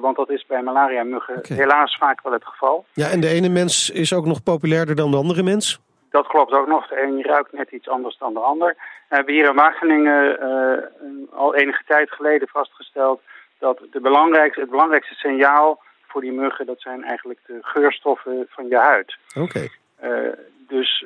want 0.00 0.16
dat 0.16 0.30
is 0.30 0.46
bij 0.46 0.62
malaria-muggen 0.62 1.40
helaas 1.56 1.96
vaak 1.96 2.22
wel 2.22 2.32
het 2.32 2.44
geval. 2.44 2.84
Ja, 2.92 3.10
en 3.10 3.20
de 3.20 3.28
ene 3.28 3.48
mens 3.48 3.90
is 3.90 4.12
ook 4.12 4.26
nog 4.26 4.42
populairder 4.42 4.96
dan 4.96 5.10
de 5.10 5.16
andere 5.16 5.42
mens? 5.42 5.80
Dat 6.14 6.26
klopt 6.26 6.52
ook 6.52 6.66
nog. 6.66 6.86
De 6.86 7.02
een 7.02 7.22
ruikt 7.22 7.52
net 7.52 7.70
iets 7.70 7.88
anders 7.88 8.18
dan 8.18 8.34
de 8.34 8.40
ander. 8.40 8.74
We 9.08 9.14
hebben 9.14 9.34
hier 9.34 9.48
in 9.48 9.54
Wageningen 9.54 10.38
uh, 10.42 11.38
al 11.38 11.54
enige 11.54 11.82
tijd 11.86 12.10
geleden 12.10 12.48
vastgesteld 12.48 13.22
dat 13.58 13.80
de 13.90 14.00
belangrijkste, 14.00 14.60
het 14.60 14.70
belangrijkste 14.70 15.14
signaal 15.14 15.82
voor 16.06 16.20
die 16.20 16.32
muggen, 16.32 16.66
dat 16.66 16.80
zijn 16.80 17.04
eigenlijk 17.04 17.40
de 17.46 17.58
geurstoffen 17.60 18.46
van 18.48 18.68
je 18.68 18.76
huid. 18.76 19.16
Oké. 19.38 19.68
Uh, 20.04 20.32
dus 20.58 21.04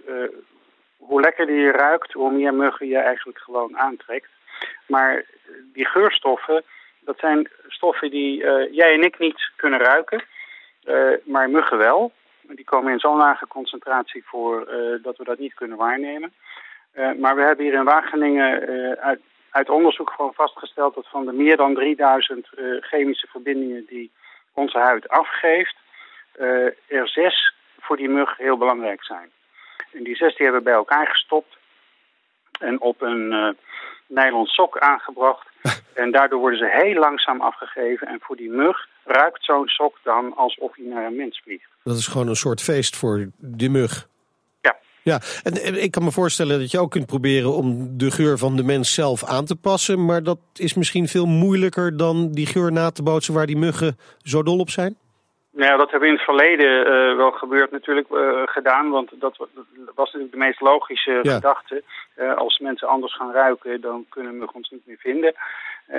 hoe 0.96 1.20
lekkerder 1.20 1.54
je 1.54 1.70
ruikt, 1.70 2.12
hoe 2.12 2.32
meer 2.32 2.54
muggen 2.54 2.88
je 2.88 2.98
eigenlijk 2.98 3.38
gewoon 3.38 3.78
aantrekt. 3.78 4.28
Maar 4.86 5.24
die 5.72 5.86
geurstoffen, 5.86 6.62
dat 7.00 7.18
zijn 7.18 7.50
stoffen 7.68 8.10
die 8.10 8.36
jij 8.70 8.94
en 8.94 9.02
ik 9.02 9.18
niet 9.18 9.50
kunnen 9.56 9.80
ruiken, 9.80 10.22
maar 11.24 11.50
muggen 11.50 11.78
wel. 11.78 12.12
Die 12.54 12.64
komen 12.64 12.92
in 12.92 12.98
zo'n 12.98 13.16
lage 13.16 13.46
concentratie 13.46 14.24
voor 14.26 14.68
uh, 14.68 15.02
dat 15.02 15.16
we 15.16 15.24
dat 15.24 15.38
niet 15.38 15.54
kunnen 15.54 15.76
waarnemen. 15.76 16.32
Uh, 16.94 17.12
maar 17.12 17.36
we 17.36 17.42
hebben 17.42 17.64
hier 17.64 17.74
in 17.74 17.84
Wageningen 17.84 18.70
uh, 18.70 18.92
uit, 18.92 19.20
uit, 19.50 19.70
onderzoek 19.70 20.10
gewoon 20.10 20.34
vastgesteld 20.34 20.94
dat 20.94 21.08
van 21.08 21.26
de 21.26 21.32
meer 21.32 21.56
dan 21.56 21.74
3000 21.74 22.48
chemische 22.80 23.26
verbindingen 23.26 23.84
die 23.86 24.10
onze 24.52 24.78
huid 24.78 25.08
afgeeft, 25.08 25.76
er 26.88 27.08
zes 27.08 27.54
voor 27.80 27.96
die 27.96 28.08
mug 28.08 28.36
heel 28.36 28.56
belangrijk 28.56 29.04
zijn. 29.04 29.30
En 29.92 30.02
die 30.02 30.16
zes 30.16 30.36
die 30.36 30.46
hebben 30.46 30.62
we 30.62 30.68
bij 30.70 30.78
elkaar 30.78 31.06
gestopt 31.06 31.56
en 32.60 32.80
op 32.80 33.00
een 33.00 33.56
nylon 34.08 34.46
sok 34.46 34.78
aangebracht. 34.78 35.46
en 36.02 36.10
daardoor 36.10 36.38
worden 36.40 36.58
ze 36.58 36.82
heel 36.82 36.98
langzaam 37.00 37.40
afgegeven. 37.40 38.06
En 38.08 38.18
voor 38.20 38.36
die 38.36 38.50
mug 38.50 38.88
ruikt 39.04 39.44
zo'n 39.44 39.68
sok 39.68 39.98
dan 40.02 40.36
alsof 40.36 40.76
hij 40.76 40.86
naar 40.86 41.06
een 41.06 41.16
mens 41.16 41.40
vliegt. 41.44 41.68
Dat 41.84 41.96
is 41.96 42.06
gewoon 42.06 42.28
een 42.28 42.36
soort 42.36 42.62
feest 42.62 42.96
voor 42.96 43.26
de 43.36 43.68
mug. 43.68 44.08
Ja. 44.60 44.76
Ja, 45.02 45.20
en 45.42 45.82
ik 45.82 45.90
kan 45.90 46.04
me 46.04 46.10
voorstellen 46.10 46.58
dat 46.58 46.70
je 46.70 46.78
ook 46.78 46.90
kunt 46.90 47.06
proberen 47.06 47.52
om 47.52 47.98
de 47.98 48.10
geur 48.10 48.38
van 48.38 48.56
de 48.56 48.62
mens 48.62 48.94
zelf 48.94 49.24
aan 49.24 49.44
te 49.44 49.56
passen. 49.56 50.04
Maar 50.04 50.22
dat 50.22 50.38
is 50.54 50.74
misschien 50.74 51.08
veel 51.08 51.26
moeilijker 51.26 51.96
dan 51.96 52.32
die 52.32 52.46
geur 52.46 52.72
na 52.72 52.90
te 52.90 53.02
bootsen 53.02 53.34
waar 53.34 53.46
die 53.46 53.56
muggen 53.56 53.98
zo 54.22 54.42
dol 54.42 54.58
op 54.58 54.70
zijn? 54.70 54.96
Nou, 55.50 55.78
dat 55.78 55.90
hebben 55.90 56.00
we 56.00 56.06
in 56.06 56.20
het 56.20 56.24
verleden 56.24 56.86
uh, 56.86 57.16
wel 57.16 57.30
gebeurd 57.30 57.70
natuurlijk 57.70 58.08
uh, 58.10 58.42
gedaan, 58.44 58.90
want 58.90 59.10
dat, 59.20 59.36
was 59.94 60.12
natuurlijk 60.12 60.32
de 60.32 60.38
meest 60.38 60.60
logische 60.60 61.18
ja. 61.22 61.34
gedachte. 61.34 61.82
Uh, 62.16 62.34
als 62.36 62.58
mensen 62.58 62.88
anders 62.88 63.16
gaan 63.16 63.32
ruiken, 63.32 63.80
dan 63.80 64.06
kunnen 64.08 64.38
we 64.38 64.52
ons 64.52 64.70
niet 64.70 64.86
meer 64.86 64.98
vinden. 64.98 65.34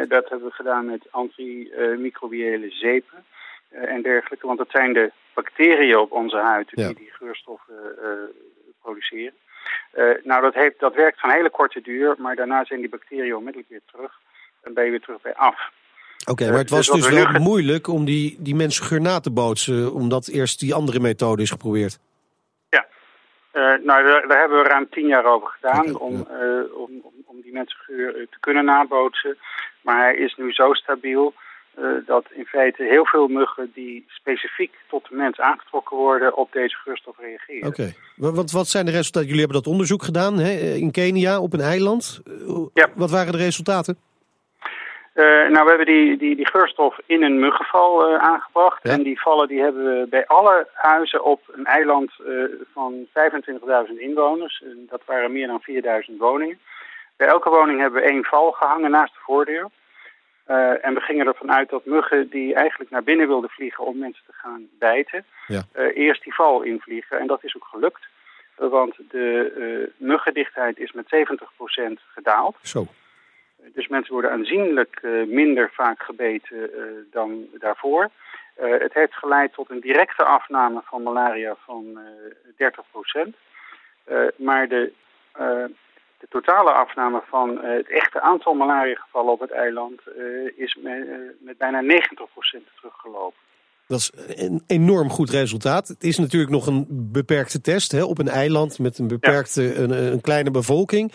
dat 0.08 0.30
hebben 0.30 0.48
we 0.48 0.54
gedaan 0.54 0.86
met 0.86 1.08
antimicrobiële 1.12 2.70
zeepen 2.70 3.26
en 3.70 4.02
dergelijke, 4.02 4.48
want 4.48 4.58
dat 4.58 4.70
zijn 4.70 4.94
de 4.94 5.12
bacteriën 5.34 5.98
op 5.98 6.12
onze 6.12 6.38
huid 6.38 6.70
die 6.70 6.94
die 6.94 7.12
geurstoffen 7.12 7.76
produceren. 8.82 9.34
nou, 10.24 10.42
dat, 10.42 10.54
heeft, 10.54 10.80
dat 10.80 10.96
werkt 10.96 11.20
van 11.20 11.32
hele 11.32 11.50
korte 11.50 11.82
duur, 11.82 12.16
maar 12.18 12.36
daarna 12.36 12.66
zijn 12.66 12.80
die 12.80 12.90
bacteriën 12.90 13.36
onmiddellijk 13.36 13.70
weer 13.70 13.82
terug 13.92 14.20
en 14.62 14.74
ben 14.74 14.84
je 14.84 14.90
weer 14.90 15.02
terug 15.02 15.22
bij 15.22 15.36
af. 15.36 15.72
Oké, 16.26 16.50
maar 16.50 16.58
het 16.58 16.70
was 16.70 16.88
dus, 16.88 17.06
dus 17.06 17.24
wel 17.24 17.42
moeilijk 17.42 17.88
om 17.88 18.06
die, 18.06 18.36
die 18.40 18.56
mensen 18.56 19.02
na 19.02 19.20
te 19.20 19.32
bootsen, 19.32 19.94
omdat 19.94 20.28
eerst 20.28 20.60
die 20.60 20.74
andere 20.74 21.00
methode 21.00 21.42
is 21.42 21.50
geprobeerd. 21.50 22.00
Ja, 22.70 22.86
uh, 23.54 23.62
nou 23.62 24.04
daar, 24.04 24.28
daar, 24.28 24.40
hebben 24.40 24.64
we 24.64 24.68
ruim 24.68 24.88
tien 24.90 25.08
jaar 25.08 25.26
over 25.26 25.48
gedaan 25.48 26.00
om, 26.00 26.14
uh, 26.14 26.78
om, 26.78 26.90
om, 27.26 27.42
die 27.42 27.54
mensengeur 27.54 28.14
te 28.14 28.38
kunnen 28.40 28.66
nabootsen. 28.66 29.38
Maar 29.82 30.04
hij 30.04 30.16
is 30.16 30.36
nu 30.36 30.52
zo 30.52 30.74
stabiel 30.74 31.34
uh, 31.80 31.86
dat 32.06 32.26
in 32.32 32.46
feite 32.46 32.84
heel 32.84 33.06
veel 33.06 33.28
muggen 33.28 33.72
die 33.74 34.06
specifiek 34.08 34.74
tot 34.90 35.08
de 35.10 35.16
mens 35.16 35.40
aangetrokken 35.40 35.98
worden 35.98 36.38
op 36.38 36.52
deze 36.52 36.76
geurstof 36.76 37.18
reageren. 37.20 37.68
Oké, 37.68 37.94
wat, 38.16 38.52
wat 38.52 38.68
zijn 38.68 38.86
de 38.86 38.92
resultaten? 38.92 39.28
Jullie 39.28 39.44
hebben 39.44 39.64
dat 39.64 39.72
onderzoek 39.72 40.04
gedaan 40.04 40.40
hè, 40.40 40.52
in 40.76 40.92
Kenia 40.92 41.40
op 41.40 41.54
een 41.54 41.60
eiland. 41.60 42.22
Ja. 42.74 42.90
Wat 42.96 43.12
waren 43.12 43.32
de 43.32 43.38
resultaten? 43.38 43.98
Nou, 45.26 45.64
we 45.64 45.70
hebben 45.70 45.86
die, 45.86 46.18
die, 46.18 46.36
die 46.36 46.48
geurstof 46.48 46.98
in 47.06 47.24
een 47.24 47.40
muggenval 47.40 48.18
aangebracht. 48.18 48.84
En 48.84 49.04
die 49.04 49.22
vallen 49.22 49.48
die 49.48 49.62
hebben 49.62 49.84
we 49.84 50.08
bij 50.10 50.28
alle 50.28 50.68
huizen 50.74 51.24
op 51.24 51.42
een 51.52 51.66
eiland 51.66 52.12
van 52.74 53.08
25.000 53.08 53.94
inwoners. 53.98 54.62
En 54.64 54.86
dat 54.90 55.02
waren 55.06 55.32
meer 55.32 55.48
dan 55.48 55.62
4.000 56.12 56.18
woningen. 56.18 56.60
Bij 57.18 57.28
elke 57.28 57.50
woning 57.50 57.80
hebben 57.80 58.02
we 58.02 58.08
één 58.08 58.24
val 58.24 58.52
gehangen 58.52 58.92
naast 58.92 59.14
de 59.14 59.20
voordeur. 59.20 59.70
Uh, 60.50 60.86
en 60.86 60.94
we 60.94 61.00
gingen 61.00 61.28
ervan 61.28 61.52
uit 61.52 61.70
dat 61.70 61.86
muggen 61.86 62.30
die 62.30 62.54
eigenlijk 62.54 62.90
naar 62.90 63.04
binnen 63.04 63.28
wilden 63.28 63.50
vliegen 63.50 63.86
om 63.86 63.98
mensen 63.98 64.24
te 64.26 64.34
gaan 64.34 64.68
bijten, 64.80 65.26
ja. 65.48 65.62
uh, 65.76 65.98
eerst 65.98 66.24
die 66.24 66.34
val 66.34 66.62
invliegen. 66.62 67.20
En 67.20 67.28
dat 67.28 67.44
is 67.44 67.56
ook 67.56 67.68
gelukt, 67.72 68.08
uh, 68.60 68.70
want 68.70 68.96
de 69.10 69.92
muggendichtheid 69.98 70.80
is 70.80 70.92
met 70.92 71.06
70% 71.06 72.04
gedaald. 72.14 72.58
Zo. 72.62 72.88
Dus 73.74 73.88
mensen 73.88 74.14
worden 74.14 74.32
aanzienlijk 74.32 75.02
minder 75.28 75.70
vaak 75.74 76.04
gebeten 76.04 76.70
dan 77.12 77.48
daarvoor. 77.54 78.10
het 78.56 78.94
heeft 78.94 79.14
geleid 79.14 79.54
tot 79.54 79.70
een 79.70 79.80
directe 79.80 80.24
afname 80.24 80.82
van 80.84 81.04
malaria 81.04 81.56
van 81.66 82.00
30%. 83.26 83.30
maar 84.36 84.68
de 84.68 84.92
de 86.20 86.28
totale 86.30 86.72
afname 86.72 87.22
van 87.26 87.62
eh, 87.62 87.72
het 87.72 87.90
echte 87.90 88.22
aantal 88.22 88.54
malariagevallen 88.54 89.32
op 89.32 89.40
het 89.40 89.52
eiland 89.52 90.02
eh, 90.08 90.58
is 90.58 90.78
eh, 90.84 90.92
met 91.40 91.58
bijna 91.58 91.82
90% 91.84 91.86
teruggelopen. 92.76 93.49
Dat 93.90 94.00
is 94.00 94.12
een 94.36 94.64
enorm 94.68 95.10
goed 95.10 95.30
resultaat. 95.30 95.88
Het 95.88 96.04
is 96.04 96.18
natuurlijk 96.18 96.52
nog 96.52 96.68
een 96.68 96.86
beperkte 96.90 97.62
test 97.62 97.92
hè, 97.92 98.04
op 98.04 98.20
een 98.20 98.28
eiland 98.28 98.80
met 98.80 98.98
een 98.98 99.08
beperkte, 99.08 99.76
een, 99.76 99.92
een, 99.92 100.22
kleine 100.22 100.52
bevolking. 100.52 101.12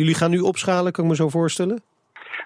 jullie 0.00 0.14
gaan 0.14 0.30
nu 0.30 0.38
opschalen, 0.38 0.92
kan 0.92 1.04
ik 1.04 1.10
me 1.10 1.16
zo 1.16 1.28
voorstellen? 1.28 1.82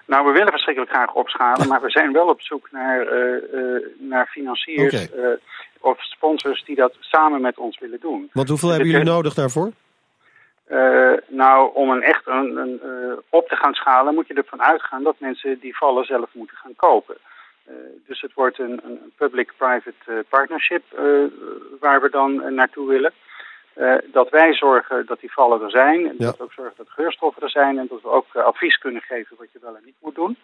Nou, 0.05 0.25
we 0.25 0.31
willen 0.31 0.51
verschrikkelijk 0.51 0.93
graag 0.93 1.13
opschalen, 1.13 1.67
maar 1.67 1.81
we 1.81 1.89
zijn 1.89 2.11
wel 2.11 2.27
op 2.27 2.41
zoek 2.41 2.71
naar, 2.71 3.07
naar 3.99 4.27
financiers 4.27 5.07
of 5.85 6.03
sponsors 6.03 6.63
die 6.63 6.75
dat 6.75 6.95
samen 6.99 7.41
met 7.41 7.57
ons 7.57 7.79
willen 7.79 7.99
doen. 7.99 8.29
Want 8.33 8.49
hoeveel 8.49 8.69
hebben 8.69 8.87
jullie 8.87 9.05
nodig 9.05 9.33
daarvoor? 9.33 9.71
Uh, 10.69 11.13
nou, 11.27 11.71
om 11.73 11.89
een 11.89 12.01
echt 12.01 12.27
een, 12.27 12.57
een 12.57 12.79
uh, 12.85 13.13
op 13.29 13.47
te 13.47 13.55
gaan 13.55 13.73
schalen 13.73 14.13
moet 14.13 14.27
je 14.27 14.33
ervan 14.33 14.61
uitgaan 14.61 15.03
dat 15.03 15.15
mensen 15.19 15.59
die 15.59 15.77
vallen 15.77 16.05
zelf 16.05 16.29
moeten 16.33 16.57
gaan 16.57 16.75
kopen. 16.75 17.17
Uh, 17.69 17.75
dus 18.07 18.21
het 18.21 18.33
wordt 18.33 18.59
een, 18.59 18.79
een 18.83 19.13
public-private 19.17 20.25
partnership 20.29 20.83
waar 21.79 22.01
we 22.01 22.09
dan 22.09 22.53
naartoe 22.53 22.87
willen. 22.87 23.13
dat 24.11 24.29
wij 24.29 24.53
zorgen 24.53 25.05
dat 25.05 25.19
die 25.19 25.31
vallen 25.33 25.61
er 25.61 25.69
zijn 25.69 26.07
en 26.07 26.15
dat 26.17 26.37
we 26.37 26.43
ook 26.43 26.53
zorgen 26.53 26.77
dat 26.77 26.89
geurstoffen 26.89 27.41
er 27.41 27.49
zijn 27.49 27.77
en 27.77 27.87
dat 27.89 28.01
we 28.01 28.09
ook 28.09 28.35
advies 28.35 28.77
kunnen 28.77 29.01
geven 29.01 29.35
wat 29.39 29.51
je 29.51 29.59
wel 29.61 29.75
en 29.75 29.85
niet 29.85 30.01
moet 30.01 30.15
doen. 30.15 30.37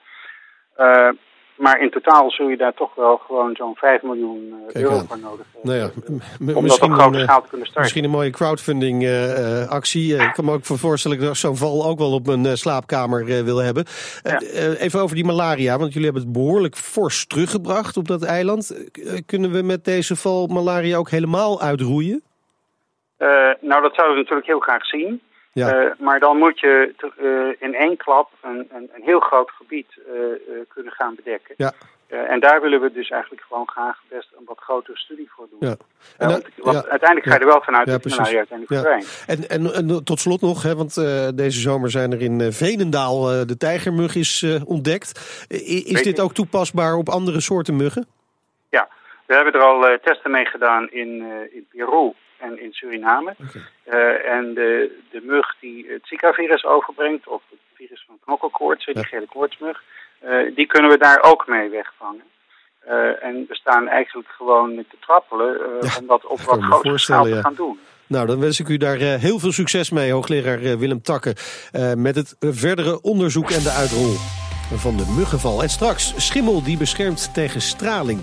Maar 1.61 1.81
in 1.81 1.89
totaal 1.89 2.31
zul 2.31 2.47
je 2.47 2.57
daar 2.57 2.73
toch 2.73 2.95
wel 2.95 3.17
gewoon 3.17 3.55
zo'n 3.55 3.75
5 3.75 4.01
miljoen 4.01 4.53
eh, 4.67 4.81
euro 4.81 4.97
voor 5.07 5.19
nodig 5.19 5.45
hebben. 5.53 5.71
Nou 5.71 5.77
ja, 5.77 6.55
om 6.55 6.67
dat 6.67 6.81
op 6.81 6.91
grote 6.91 7.17
eh, 7.17 7.23
schaal 7.23 7.41
te 7.41 7.47
kunnen 7.49 7.67
starten. 7.67 7.81
Misschien 7.81 8.03
een 8.03 8.09
mooie 8.09 8.29
crowdfunding 8.29 9.03
uh, 9.03 9.69
actie. 9.69 10.15
ik 10.15 10.31
kan 10.33 10.45
me 10.45 10.51
ook 10.51 10.65
voorstellen 10.65 11.19
dat 11.19 11.27
ik 11.27 11.35
zo'n 11.35 11.55
val 11.55 11.85
ook 11.85 11.97
wel 11.97 12.13
op 12.13 12.25
mijn 12.25 12.57
slaapkamer 12.57 13.25
wil 13.25 13.57
hebben. 13.57 13.85
even 14.77 15.01
over 15.01 15.15
die 15.15 15.25
malaria, 15.25 15.77
want 15.77 15.93
jullie 15.93 16.07
hebben 16.07 16.23
het 16.23 16.33
behoorlijk 16.33 16.75
fors 16.75 17.27
teruggebracht 17.27 17.97
op 17.97 18.07
dat 18.07 18.23
eiland. 18.23 18.89
kunnen 19.25 19.51
we 19.51 19.61
met 19.61 19.85
deze 19.85 20.15
val 20.15 20.47
malaria 20.47 20.97
ook 20.97 21.09
helemaal 21.09 21.61
uitroeien? 21.61 22.21
nou, 23.61 23.81
dat 23.81 23.95
zouden 23.95 24.15
we 24.15 24.21
natuurlijk 24.21 24.47
heel 24.47 24.59
graag 24.59 24.85
zien. 24.85 25.21
Ja. 25.53 25.83
Uh, 25.83 25.91
maar 25.99 26.19
dan 26.19 26.37
moet 26.37 26.59
je 26.59 26.93
uh, 27.21 27.55
in 27.59 27.75
één 27.75 27.97
klap 27.97 28.29
een, 28.41 28.69
een, 28.73 28.89
een 28.93 29.03
heel 29.03 29.19
groot 29.19 29.51
gebied 29.51 29.87
uh, 29.97 30.13
kunnen 30.67 30.91
gaan 30.91 31.15
bedekken. 31.15 31.55
Ja. 31.57 31.73
en 32.07 32.39
daar 32.39 32.61
willen 32.61 32.81
we 32.81 32.91
dus 32.91 33.09
eigenlijk 33.09 33.43
gewoon 33.47 33.69
graag 33.69 34.01
best 34.09 34.29
een 34.37 34.43
wat 34.45 34.59
grotere 34.59 34.97
studie 34.97 35.29
voor 35.35 35.47
doen. 35.49 35.69
Ja. 35.69 35.75
En 36.17 36.43
want, 36.57 36.89
uiteindelijk 36.89 37.27
ga 37.27 37.33
je 37.33 37.39
er 37.39 37.45
wel 37.45 37.61
vanuit 37.61 37.87
dat 37.87 38.03
het 38.03 38.17
uiteindelijk 38.17 38.67
verdwijnt. 38.67 39.23
En, 39.27 39.49
en, 39.49 39.73
en, 39.73 40.03
tot 40.03 40.19
slot 40.19 40.41
nog, 40.41 40.63
hè, 40.63 40.75
want 40.75 40.95
deze 41.35 41.59
zomer 41.59 41.91
zijn 41.91 42.11
er 42.11 42.21
in 42.21 42.51
Venendaal 42.51 43.45
de 43.45 43.57
tijgermug 43.57 44.15
is 44.15 44.45
ontdekt. 44.65 45.19
is 45.47 45.91
Weet 45.91 46.03
dit 46.03 46.21
ook 46.21 46.33
toepasbaar 46.33 46.95
op 46.95 47.09
andere 47.09 47.41
soorten 47.41 47.75
muggen? 47.75 48.07
Ja, 48.69 48.87
we 49.25 49.35
hebben 49.35 49.53
er 49.53 49.61
al 49.61 49.97
testen 50.03 50.31
mee 50.31 50.45
gedaan 50.45 50.89
in, 50.91 51.23
in 51.51 51.65
Peru 51.69 52.13
en 52.41 52.61
in 52.61 52.73
Suriname. 52.73 53.35
Uh, 53.85 54.31
en 54.35 54.53
de, 54.53 54.99
de 55.11 55.21
mug 55.23 55.55
die 55.59 55.85
het 55.89 56.01
Zika-virus 56.03 56.65
overbrengt, 56.65 57.27
of 57.27 57.41
het 57.49 57.59
virus 57.73 58.03
van 58.07 58.19
knokkelkoorts, 58.23 58.85
die 58.85 59.05
gele 59.05 59.25
koortsmug, 59.25 59.83
uh, 60.23 60.55
die 60.55 60.67
kunnen 60.67 60.91
we 60.91 60.97
daar 60.97 61.23
ook 61.23 61.47
mee 61.47 61.69
wegvangen. 61.69 62.23
Uh, 62.87 63.23
en 63.23 63.45
we 63.47 63.55
staan 63.55 63.87
eigenlijk 63.87 64.29
gewoon 64.29 64.75
te 64.75 64.97
trappelen 64.99 65.57
ja, 65.81 65.97
om 65.99 66.07
dat 66.07 66.25
op 66.25 66.41
wat 66.41 66.61
grotere 66.61 66.97
schaal 66.97 67.23
te 67.23 67.41
gaan 67.41 67.55
doen. 67.55 67.79
Nou, 68.07 68.27
dan 68.27 68.39
wens 68.39 68.59
ik 68.59 68.67
u 68.67 68.77
daar 68.77 68.97
heel 68.97 69.39
veel 69.39 69.51
succes 69.51 69.89
mee, 69.89 70.11
hoogleraar 70.11 70.77
Willem 70.77 71.01
Takke, 71.01 71.35
met 71.95 72.15
het 72.15 72.35
verdere 72.39 73.01
onderzoek 73.01 73.49
en 73.49 73.63
de 73.63 73.69
uitrol 73.69 74.15
van 74.77 74.97
de 74.97 75.13
muggenval. 75.17 75.61
En 75.61 75.69
straks 75.69 76.13
schimmel 76.25 76.63
die 76.63 76.77
beschermt 76.77 77.33
tegen 77.33 77.61
straling. 77.61 78.21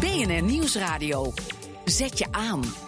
BNR 0.00 0.42
Nieuwsradio. 0.42 1.32
Zet 1.84 2.18
je 2.18 2.26
aan. 2.30 2.83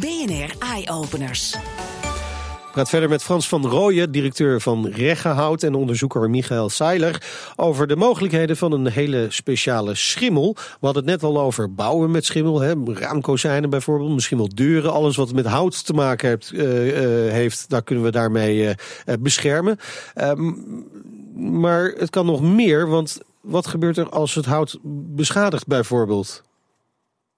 BNR 0.00 0.54
Eye 0.58 0.90
Openers. 0.90 1.54
Ik 1.54 2.70
praat 2.72 2.88
verder 2.88 3.08
met 3.08 3.22
Frans 3.22 3.48
van 3.48 3.66
Rooyen, 3.66 4.12
directeur 4.12 4.60
van 4.60 4.86
Reggehout... 4.86 5.62
en 5.62 5.74
onderzoeker 5.74 6.30
Michael 6.30 6.68
Seiler 6.68 7.22
over 7.56 7.86
de 7.86 7.96
mogelijkheden 7.96 8.56
van 8.56 8.72
een 8.72 8.86
hele 8.86 9.26
speciale 9.28 9.94
schimmel. 9.94 10.52
We 10.54 10.86
hadden 10.86 11.02
het 11.02 11.12
net 11.12 11.22
al 11.22 11.40
over 11.40 11.74
bouwen 11.74 12.10
met 12.10 12.24
schimmel, 12.24 12.60
hè? 12.60 12.72
raamkozijnen 12.84 13.70
bijvoorbeeld, 13.70 14.10
misschien 14.10 14.38
wel 14.38 14.54
deuren. 14.54 14.92
Alles 14.92 15.16
wat 15.16 15.32
met 15.32 15.46
hout 15.46 15.86
te 15.86 15.92
maken 15.92 16.28
heeft, 16.28 16.52
uh, 16.52 16.86
uh, 16.86 17.32
heeft 17.32 17.70
daar 17.70 17.82
kunnen 17.82 18.04
we 18.04 18.10
daarmee 18.10 18.62
uh, 18.62 18.72
beschermen. 19.20 19.78
Ehm, 20.14 20.52
maar 21.60 21.84
het 21.84 22.10
kan 22.10 22.26
nog 22.26 22.42
meer, 22.42 22.88
want 22.88 23.18
wat 23.40 23.66
gebeurt 23.66 23.96
er 23.96 24.08
als 24.08 24.34
het 24.34 24.44
hout 24.44 24.78
beschadigt 25.14 25.66
bijvoorbeeld? 25.66 26.42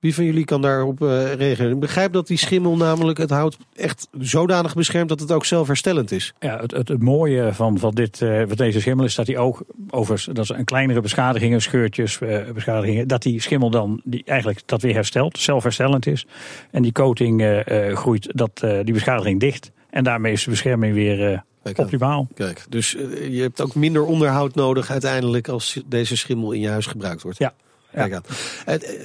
Wie 0.00 0.14
van 0.14 0.24
jullie 0.24 0.44
kan 0.44 0.62
daarop 0.62 1.00
uh, 1.00 1.34
reageren? 1.34 1.72
Ik 1.72 1.80
begrijp 1.80 2.12
dat 2.12 2.26
die 2.26 2.38
schimmel 2.38 2.76
namelijk 2.76 3.18
het 3.18 3.30
hout 3.30 3.56
echt 3.74 4.08
zodanig 4.18 4.74
beschermt 4.74 5.08
dat 5.08 5.20
het 5.20 5.32
ook 5.32 5.44
zelfherstellend 5.44 6.12
is. 6.12 6.34
Ja, 6.38 6.60
het, 6.60 6.70
het, 6.70 6.88
het 6.88 7.02
mooie 7.02 7.54
van, 7.54 7.78
van, 7.78 7.94
dit, 7.94 8.20
uh, 8.20 8.42
van 8.46 8.56
deze 8.56 8.80
schimmel 8.80 9.04
is 9.04 9.14
dat 9.14 9.26
hij 9.26 9.38
ook, 9.38 9.64
over 9.90 10.24
dat 10.32 10.48
een 10.48 10.64
kleinere 10.64 11.00
beschadigingen, 11.00 11.62
scheurtjes, 11.62 12.20
uh, 12.20 12.50
beschadigingen, 12.50 13.08
dat 13.08 13.22
die 13.22 13.40
schimmel 13.40 13.70
dan 13.70 14.00
die 14.04 14.22
eigenlijk 14.24 14.62
dat 14.66 14.82
weer 14.82 14.94
herstelt, 14.94 15.38
zelfherstellend 15.38 16.06
is. 16.06 16.26
En 16.70 16.82
die 16.82 16.92
coating 16.92 17.62
groeit 17.94 18.28
dat, 18.34 18.60
die 18.60 18.92
beschadiging 18.92 19.40
dicht. 19.40 19.70
En 19.90 20.04
daarmee 20.04 20.32
is 20.32 20.44
de 20.44 20.50
bescherming 20.50 20.94
weer 20.94 21.44
optimaal. 21.74 22.28
Kijk, 22.34 22.64
dus 22.68 22.90
je 23.30 23.40
hebt 23.40 23.60
ook 23.60 23.74
minder 23.74 24.04
onderhoud 24.04 24.54
nodig 24.54 24.90
uiteindelijk 24.90 25.48
als 25.48 25.82
deze 25.86 26.16
schimmel 26.16 26.52
in 26.52 26.60
je 26.60 26.68
huis 26.68 26.86
gebruikt 26.86 27.22
wordt. 27.22 27.38
Ja, 27.38 27.54
Kijk 27.96 28.12
aan. 28.12 28.22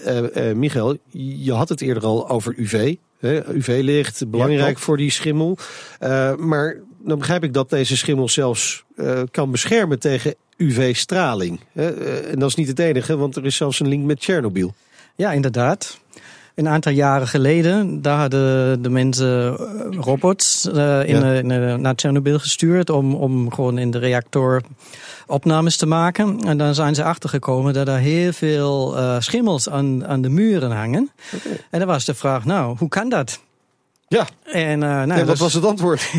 Uh, 0.05 0.49
uh, 0.49 0.55
Michael, 0.55 0.97
je 1.37 1.51
had 1.51 1.69
het 1.69 1.81
eerder 1.81 2.03
al 2.03 2.29
over 2.29 2.53
UV. 2.57 2.95
UV-licht, 3.21 4.29
belangrijk 4.29 4.79
voor 4.79 4.97
die 4.97 5.11
schimmel. 5.11 5.57
Uh, 6.03 6.35
maar 6.35 6.77
dan 6.99 7.17
begrijp 7.17 7.43
ik 7.43 7.53
dat 7.53 7.69
deze 7.69 7.97
schimmel 7.97 8.29
zelfs 8.29 8.83
kan 9.31 9.51
beschermen 9.51 9.99
tegen 9.99 10.35
UV-straling. 10.57 11.59
en 11.73 12.39
dat 12.39 12.49
is 12.49 12.55
niet 12.55 12.67
het 12.67 12.79
enige, 12.79 13.17
want 13.17 13.35
er 13.35 13.45
is 13.45 13.55
zelfs 13.55 13.79
een 13.79 13.87
link 13.87 14.05
met 14.05 14.19
Tsjernobyl. 14.19 14.73
Ja, 15.15 15.31
inderdaad. 15.31 15.99
Een 16.55 16.67
aantal 16.67 16.91
jaren 16.91 17.27
geleden, 17.27 18.01
daar 18.01 18.19
hadden 18.19 18.81
de 18.81 18.89
mensen 18.89 19.55
robots 19.99 20.69
uh, 20.73 21.07
in, 21.07 21.19
ja. 21.19 21.33
in, 21.33 21.81
naar 21.81 21.95
Tsjernobyl 21.95 22.39
gestuurd 22.39 22.89
om, 22.89 23.15
om 23.15 23.53
gewoon 23.53 23.77
in 23.77 23.91
de 23.91 23.97
reactor 23.97 24.61
opnames 25.27 25.77
te 25.77 25.85
maken. 25.85 26.39
En 26.39 26.57
dan 26.57 26.75
zijn 26.75 26.95
ze 26.95 27.03
achtergekomen 27.03 27.73
dat 27.73 27.87
er 27.87 27.97
heel 27.97 28.33
veel 28.33 28.97
uh, 28.97 29.19
schimmels 29.19 29.69
aan, 29.69 30.07
aan 30.07 30.21
de 30.21 30.29
muren 30.29 30.71
hangen. 30.71 31.11
Okay. 31.35 31.59
En 31.69 31.79
dan 31.79 31.87
was 31.87 32.05
de 32.05 32.13
vraag, 32.13 32.45
nou, 32.45 32.77
hoe 32.77 32.89
kan 32.89 33.09
dat? 33.09 33.39
Ja, 34.11 34.27
en, 34.43 34.81
uh, 34.81 35.03
nou, 35.03 35.19
ja, 35.19 35.25
wat 35.25 35.37
was 35.37 35.53
het 35.53 35.65
antwoord? 35.65 36.11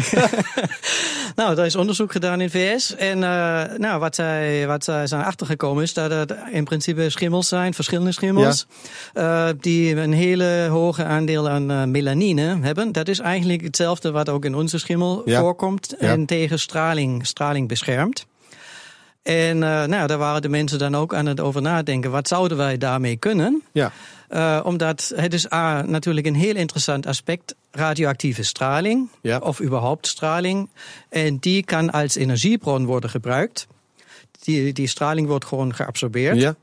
nou, 1.37 1.58
er 1.58 1.64
is 1.64 1.76
onderzoek 1.76 2.12
gedaan 2.12 2.40
in 2.40 2.50
VS. 2.50 2.94
En 2.94 3.16
uh, 3.16 3.62
nou, 3.76 4.00
wat, 4.00 4.14
zij, 4.14 4.66
wat 4.66 4.84
zij 4.84 5.06
zijn 5.06 5.25
achtergekomen 5.25 5.82
is 5.82 5.94
dat 5.94 6.11
het 6.11 6.34
in 6.50 6.64
principe 6.64 7.11
schimmels 7.11 7.49
zijn, 7.49 7.75
verschillende 7.75 8.12
schimmels, 8.12 8.66
ja. 9.14 9.49
uh, 9.49 9.54
die 9.61 9.96
een 9.96 10.12
hele 10.12 10.66
hoge 10.70 11.04
aandeel 11.04 11.49
aan 11.49 11.90
melanine 11.90 12.58
hebben. 12.61 12.92
Dat 12.92 13.08
is 13.08 13.18
eigenlijk 13.18 13.62
hetzelfde 13.62 14.11
wat 14.11 14.28
ook 14.28 14.44
in 14.44 14.54
onze 14.54 14.78
schimmel 14.78 15.22
ja. 15.25 15.40
voorkomt 15.40 15.96
en 15.96 16.26
tegen 16.26 16.58
straling, 16.58 17.26
straling 17.26 17.68
beschermt. 17.68 18.26
En 19.22 19.58
nou, 19.58 20.06
daar 20.06 20.18
waren 20.18 20.42
de 20.42 20.49
mensen 20.49 20.78
dan 20.78 20.96
ook 20.96 21.14
aan 21.14 21.26
het 21.26 21.40
over 21.40 21.62
nadenken. 21.62 22.11
Wat 22.11 22.28
zouden 22.28 22.56
wij 22.56 22.78
daarmee 22.78 23.16
kunnen? 23.16 23.62
Ja. 23.72 23.92
Uh, 24.34 24.60
omdat 24.64 25.12
het 25.14 25.34
is 25.34 25.52
A, 25.52 25.82
natuurlijk 25.82 26.26
een 26.26 26.34
heel 26.34 26.56
interessant 26.56 27.06
aspect. 27.06 27.54
Radioactieve 27.70 28.42
straling 28.42 29.08
ja. 29.22 29.38
of 29.38 29.60
überhaupt 29.60 30.06
straling. 30.06 30.68
En 31.08 31.38
die 31.38 31.64
kan 31.64 31.90
als 31.90 32.14
energiebron 32.14 32.84
worden 32.84 33.10
gebruikt. 33.10 33.66
die, 34.42 34.72
die 34.72 34.86
straling 34.86 35.26
wordt 35.26 35.44
gewoon 35.44 35.74
geabsorbeerd. 35.74 36.36
Ja. 36.36 36.54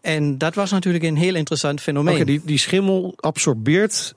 En 0.00 0.38
dat 0.38 0.54
was 0.54 0.70
natuurlijk 0.70 1.04
een 1.04 1.16
heel 1.16 1.34
interessant 1.34 1.80
fenomeen. 1.80 2.26
Die, 2.26 2.40
die 2.44 2.58
schimmel 2.58 3.14
absorbeert 3.16 4.14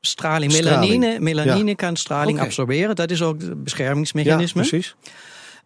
straling. 0.00 0.52
Straling. 0.52 0.80
Melanine, 0.80 1.20
melanine 1.20 1.68
Ja. 1.68 1.74
kan 1.74 1.96
straling 1.96 2.40
absorberen. 2.40 2.96
Dat 2.96 3.10
is 3.10 3.22
ook 3.22 3.40
het 3.40 3.48
ja, 3.48 3.54
beschermingsmechanisme. 3.54 4.60
precies. 4.60 4.94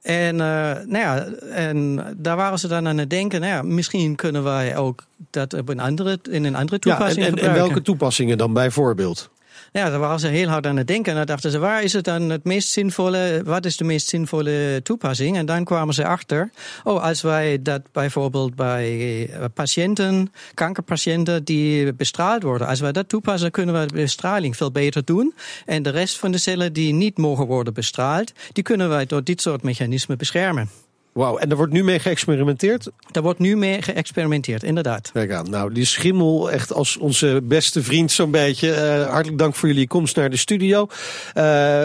En, 0.07 0.41
eh, 0.41 0.47
nou 0.87 0.99
ja, 0.99 1.25
en 1.53 2.03
daar 2.17 2.37
waren 2.37 2.59
ze 2.59 2.69
dan 2.69 2.89
aan 2.89 2.99
het 2.99 3.11
denken, 3.11 3.41
nou 3.41 3.53
ja, 3.53 3.63
misschien 3.63 4.15
kunnen 4.15 4.43
wij 4.45 4.77
ook 4.77 5.05
dat 5.31 5.55
op 5.55 5.69
een 5.69 5.81
andere, 5.81 6.19
in 6.31 6.45
een 6.45 6.55
andere 6.55 6.79
Ja, 6.81 6.91
en, 6.91 6.97
toepassing 6.97 7.27
en, 7.27 7.33
en 7.33 7.39
gebruiken. 7.39 7.67
welke 7.67 7.83
toepassingen 7.83 8.39
dan 8.39 8.53
bijvoorbeeld? 8.53 9.31
Ja, 9.73 9.91
daar 9.91 9.99
waren 9.99 10.21
ze 10.21 10.29
heel 10.29 10.49
hard 10.49 10.67
aan 10.67 10.77
het 10.77 10.87
denken. 10.87 11.13
En 11.13 11.19
dan 11.19 11.27
dachten 11.27 11.51
ze, 11.51 11.59
waar 11.59 11.83
is 11.83 11.93
het 11.93 12.05
dan 12.05 12.31
het 12.31 12.45
meest 12.45 12.69
zinvolle, 12.69 13.43
wat 13.45 13.65
is 13.65 13.77
de 13.77 13.85
meest 13.85 14.09
zinvolle 14.09 14.81
toepassing? 14.83 15.37
En 15.37 15.47
dan 15.47 15.65
kwamen 15.65 15.95
ze 15.95 16.07
achter, 16.07 16.51
oh, 16.85 17.03
als 17.03 17.23
wij 17.23 17.63
dat 17.63 17.83
bijvoorbeeld 17.93 18.55
bij 18.55 19.29
eh, 19.29 19.45
patiënten, 19.55 20.33
kankerpatiënten 20.55 21.45
die 21.45 21.93
bestraald 21.93 22.43
worden, 22.43 22.67
als 22.67 22.81
wij 22.81 22.93
dat 22.93 23.09
toepassen, 23.09 23.51
kunnen 23.51 23.81
we 23.81 23.87
de 23.87 23.95
bestraling 23.95 24.57
veel 24.57 24.71
beter 24.71 25.05
doen. 25.05 25.35
En 25.65 25.83
de 25.83 25.91
rest 25.91 26.19
van 26.19 26.31
de 26.33 26.39
cellen 26.39 26.73
die 26.73 26.93
niet 26.93 27.19
mogen 27.19 27.47
worden 27.47 27.75
bestraald, 27.75 28.33
die 28.53 28.65
kunnen 28.65 28.89
wij 28.89 29.07
door 29.07 29.25
dit 29.25 29.41
soort 29.41 29.63
mechanismen 29.63 30.19
beschermen. 30.19 30.86
Wauw, 31.16 31.37
en 31.37 31.50
er 31.50 31.56
wordt 31.56 31.73
nu 31.73 31.85
mee 31.85 31.99
geëxperimenteerd. 31.99 32.90
Daar 33.11 33.23
wordt 33.23 33.38
nu 33.38 33.56
mee 33.56 33.82
geëxperimenteerd, 33.82 34.62
inderdaad. 34.62 35.11
Kijk 35.12 35.32
aan, 35.32 35.50
nou, 35.50 35.73
die 35.73 35.85
schimmel 35.85 36.50
echt 36.50 36.73
als 36.73 36.96
onze 36.96 37.40
beste 37.44 37.82
vriend 37.82 38.12
zo'n 38.12 38.30
beetje. 38.30 38.73
Eh, 38.73 39.11
hartelijk 39.11 39.38
dank 39.38 39.54
voor 39.54 39.68
jullie 39.68 39.87
komst 39.87 40.16
naar 40.16 40.30
de 40.30 40.37
studio. 40.37 40.87
Eh, 41.35 41.85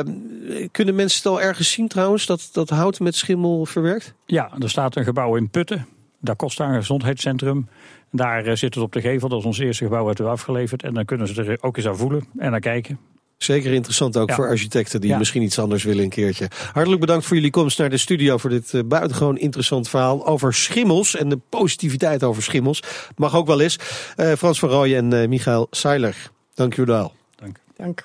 kunnen 0.71 0.95
mensen 0.95 1.17
het 1.17 1.25
al 1.25 1.41
ergens 1.41 1.71
zien 1.71 1.88
trouwens, 1.88 2.25
dat, 2.25 2.50
dat 2.51 2.69
hout 2.69 3.00
met 3.00 3.15
schimmel 3.15 3.65
verwerkt? 3.65 4.13
Ja, 4.25 4.51
er 4.59 4.69
staat 4.69 4.95
een 4.95 5.03
gebouw 5.03 5.35
in 5.35 5.50
Putten. 5.50 5.88
Daar 6.19 6.35
kost 6.35 6.57
daar 6.57 6.69
een 6.69 6.79
gezondheidscentrum. 6.79 7.67
Daar 8.11 8.45
eh, 8.45 8.55
zit 8.55 8.73
het 8.73 8.83
op 8.83 8.91
de 8.91 9.01
gevel. 9.01 9.29
Dat 9.29 9.39
is 9.39 9.45
ons 9.45 9.59
eerste 9.59 9.83
gebouw 9.83 10.05
dat 10.05 10.17
we 10.17 10.23
hebben 10.23 10.33
afgeleverd. 10.33 10.83
En 10.83 10.93
dan 10.93 11.05
kunnen 11.05 11.27
ze 11.27 11.43
er 11.43 11.57
ook 11.61 11.77
eens 11.77 11.88
aan 11.88 11.97
voelen 11.97 12.23
en 12.38 12.51
naar 12.51 12.59
kijken. 12.59 13.00
Zeker 13.43 13.74
interessant 13.74 14.17
ook 14.17 14.29
Ja. 14.29 14.36
voor 14.36 14.48
architecten 14.48 15.01
die 15.01 15.10
Ja. 15.10 15.17
misschien 15.17 15.41
iets 15.41 15.60
anders 15.60 15.83
willen 15.83 16.03
een 16.03 16.10
keertje. 16.10 16.48
Hartelijk 16.74 17.01
bedankt 17.01 17.25
voor 17.25 17.36
jullie 17.36 17.51
komst 17.51 17.77
naar 17.77 17.89
de 17.89 17.98
studio 17.98 18.38
voor 18.38 18.50
dit 18.50 18.74
eh, 18.74 18.81
buitengewoon 18.86 19.38
interessant 19.38 19.89
verhaal 19.89 20.27
over 20.27 20.53
schimmels 20.53 21.15
en 21.15 21.29
de 21.29 21.39
positiviteit 21.50 22.24
over 22.24 22.43
schimmels. 22.43 22.83
Mag 23.15 23.36
ook 23.36 23.48
wel 23.48 23.62
eens. 23.62 23.79
Eh, 24.15 24.31
Frans 24.31 24.60
van 24.60 24.69
Rooyen 24.69 25.12
en 25.12 25.21
eh, 25.21 25.27
Michael 25.27 25.67
Seiler. 25.71 26.31
Dank 26.53 26.74
jullie 26.75 26.93
wel. 26.93 27.13
Dank. 27.36 27.60
Dank. 27.77 28.03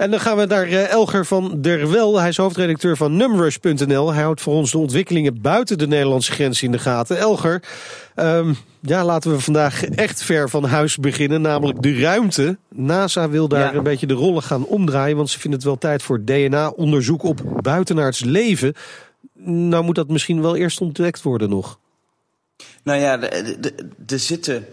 En 0.00 0.10
dan 0.10 0.20
gaan 0.20 0.36
we 0.36 0.46
naar 0.46 0.66
eh, 0.66 0.90
Elger 0.90 1.26
van 1.26 1.60
der 1.60 1.90
Wel. 1.90 2.18
Hij 2.20 2.28
is 2.28 2.36
hoofdredacteur 2.36 2.96
van 2.96 3.16
Numrush.nl. 3.16 4.12
Hij 4.12 4.22
houdt 4.22 4.40
voor 4.40 4.54
ons 4.54 4.70
de 4.70 4.78
ontwikkelingen 4.78 5.40
buiten 5.40 5.78
de 5.78 5.86
Nederlandse 5.86 6.32
grens 6.32 6.62
in 6.62 6.72
de 6.72 6.78
gaten. 6.78 7.18
Elger, 7.18 7.62
ehm, 8.14 8.52
ja, 8.80 9.04
laten 9.04 9.30
we 9.30 9.40
vandaag 9.40 9.84
echt 9.84 10.22
ver 10.22 10.48
van 10.50 10.64
huis 10.64 10.96
beginnen, 10.96 11.40
namelijk 11.40 11.82
de 11.82 12.00
ruimte. 12.00 12.58
NASA 12.68 13.28
wil 13.28 13.48
daar 13.48 13.72
Ja. 13.72 13.74
een 13.74 13.82
beetje 13.82 14.06
de 14.06 14.14
rollen 14.14 14.42
gaan 14.42 14.64
omdraaien, 14.66 15.16
want 15.16 15.30
ze 15.30 15.38
vinden 15.38 15.58
het 15.58 15.68
wel 15.68 15.78
tijd 15.78 16.02
voor 16.02 16.24
DNA-onderzoek 16.24 17.22
op 17.22 17.40
buitenaards 17.62 18.24
leven. 18.24 18.74
Nou 19.44 19.84
moet 19.84 19.94
dat 19.94 20.08
misschien 20.08 20.42
wel 20.42 20.56
eerst 20.56 20.80
ontdekt 20.80 21.22
worden 21.22 21.48
nog. 21.50 21.78
Nou 22.82 23.00
ja, 23.00 23.20
er 24.06 24.18
zitten, 24.18 24.66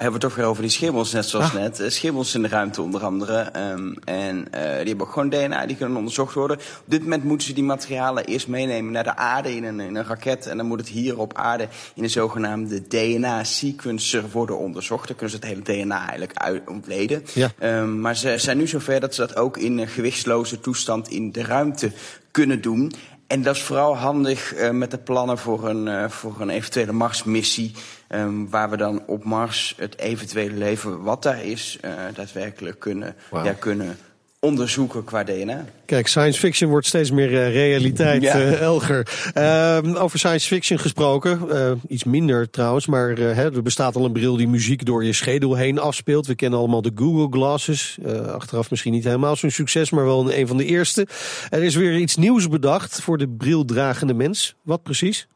hebben 0.00 0.20
we 0.20 0.26
het 0.26 0.34
toch 0.34 0.34
weer 0.34 0.50
over 0.50 0.62
die 0.62 0.70
schimmels, 0.70 1.12
net 1.12 1.26
zoals 1.26 1.46
Ah. 1.46 1.54
net. 1.54 1.80
Eh, 1.80 1.90
Schimmels 1.90 2.34
in 2.34 2.42
de 2.42 2.48
ruimte 2.48 2.82
onder 2.82 3.04
andere. 3.04 3.38
ehm, 3.40 3.92
en 4.04 4.46
eh, 4.52 4.60
die 4.62 4.88
hebben 4.88 5.00
ook 5.06 5.12
gewoon 5.12 5.28
DNA, 5.28 5.66
die 5.66 5.76
kunnen 5.76 5.96
onderzocht 5.96 6.34
worden. 6.34 6.56
Op 6.56 6.84
dit 6.84 7.02
moment 7.02 7.24
moeten 7.24 7.46
ze 7.46 7.52
die 7.52 7.64
materialen 7.64 8.24
eerst 8.24 8.48
meenemen 8.48 8.92
naar 8.92 9.04
de 9.04 9.16
aarde 9.16 9.56
in 9.56 9.64
een, 9.64 9.80
in 9.80 9.94
een 9.96 10.04
raket. 10.04 10.46
En 10.46 10.56
dan 10.56 10.66
moet 10.66 10.78
het 10.80 10.88
hier 10.88 11.18
op 11.18 11.34
aarde 11.36 11.68
in 11.94 12.02
een 12.02 12.10
zogenaamde 12.10 12.82
DNA-sequencer 12.88 14.24
worden 14.32 14.58
onderzocht. 14.58 15.06
Dan 15.08 15.16
kunnen 15.16 15.38
ze 15.40 15.46
het 15.46 15.66
hele 15.66 15.84
DNA 15.84 15.98
eigenlijk 16.00 16.38
uit, 16.38 16.62
ontleden. 16.68 17.22
Ja. 17.34 17.50
Ehm, 17.58 18.00
maar 18.00 18.16
ze 18.16 18.34
zijn 18.38 18.56
nu 18.56 18.66
zover 18.66 19.00
dat 19.00 19.14
ze 19.14 19.20
dat 19.20 19.36
ook 19.36 19.56
in 19.56 19.78
een 19.78 19.88
gewichtsloze 19.88 20.60
toestand 20.60 21.08
in 21.08 21.32
de 21.32 21.42
ruimte 21.42 21.92
kunnen 22.30 22.60
doen. 22.62 22.92
En 23.30 23.42
dat 23.42 23.54
is 23.54 23.62
vooral 23.62 23.96
handig 23.96 24.54
eh, 24.54 24.70
met 24.70 24.90
de 24.90 24.98
plannen 24.98 25.38
voor 25.38 25.68
een, 25.68 25.88
eh, 25.88 26.08
voor 26.08 26.40
een 26.40 26.50
eventuele 26.50 26.92
Marsmissie. 26.92 27.72
ehm, 28.08 28.46
waar 28.48 28.70
we 28.70 28.76
dan 28.76 29.02
op 29.06 29.24
Mars 29.24 29.74
het 29.76 29.98
eventuele 29.98 30.56
leven 30.56 31.02
wat 31.02 31.22
daar 31.22 31.44
is, 31.44 31.78
eh, 31.80 31.92
daadwerkelijk 32.14 32.78
kunnen, 32.78 33.16
kunnen 33.58 33.98
onderzoeken 34.40 35.04
qua 35.04 35.24
DNA. 35.24 35.64
Kijk, 35.84 36.06
science 36.06 36.38
fiction 36.38 36.70
wordt 36.70 36.86
steeds 36.86 37.10
meer 37.10 37.34
eh, 37.34 37.52
realiteit, 37.52 38.22
Ja. 38.22 38.34
eh, 38.40 38.60
Elger. 38.60 39.30
Ehm, 39.34 39.94
over 39.94 40.18
science 40.18 40.46
fiction 40.46 40.78
gesproken, 40.78 41.50
eh, 41.50 41.72
iets 41.88 42.04
minder 42.04 42.50
trouwens, 42.50 42.86
maar 42.86 43.08
hè, 43.16 43.54
er 43.54 43.62
bestaat 43.62 43.96
al 43.96 44.04
een 44.04 44.12
bril 44.12 44.36
die 44.36 44.48
muziek 44.48 44.84
door 44.84 45.04
je 45.04 45.12
schedel 45.12 45.54
heen 45.54 45.78
afspeelt. 45.78 46.26
We 46.26 46.34
kennen 46.34 46.58
allemaal 46.58 46.82
de 46.82 46.92
Google 46.94 47.26
Glasses. 47.30 47.98
Achteraf 48.26 48.70
misschien 48.70 48.92
niet 48.92 49.04
helemaal 49.04 49.36
zo'n 49.36 49.50
succes, 49.50 49.90
maar 49.90 50.04
wel 50.04 50.32
een 50.32 50.46
van 50.46 50.56
de 50.56 50.64
eerste. 50.64 51.06
Er 51.50 51.62
is 51.62 51.74
weer 51.74 51.96
iets 51.96 52.16
nieuws 52.16 52.48
bedacht 52.48 53.00
voor 53.00 53.18
de 53.18 53.28
brildragende 53.28 54.14
mens. 54.14 54.54
Wat 54.62 54.82
precies? 54.82 55.26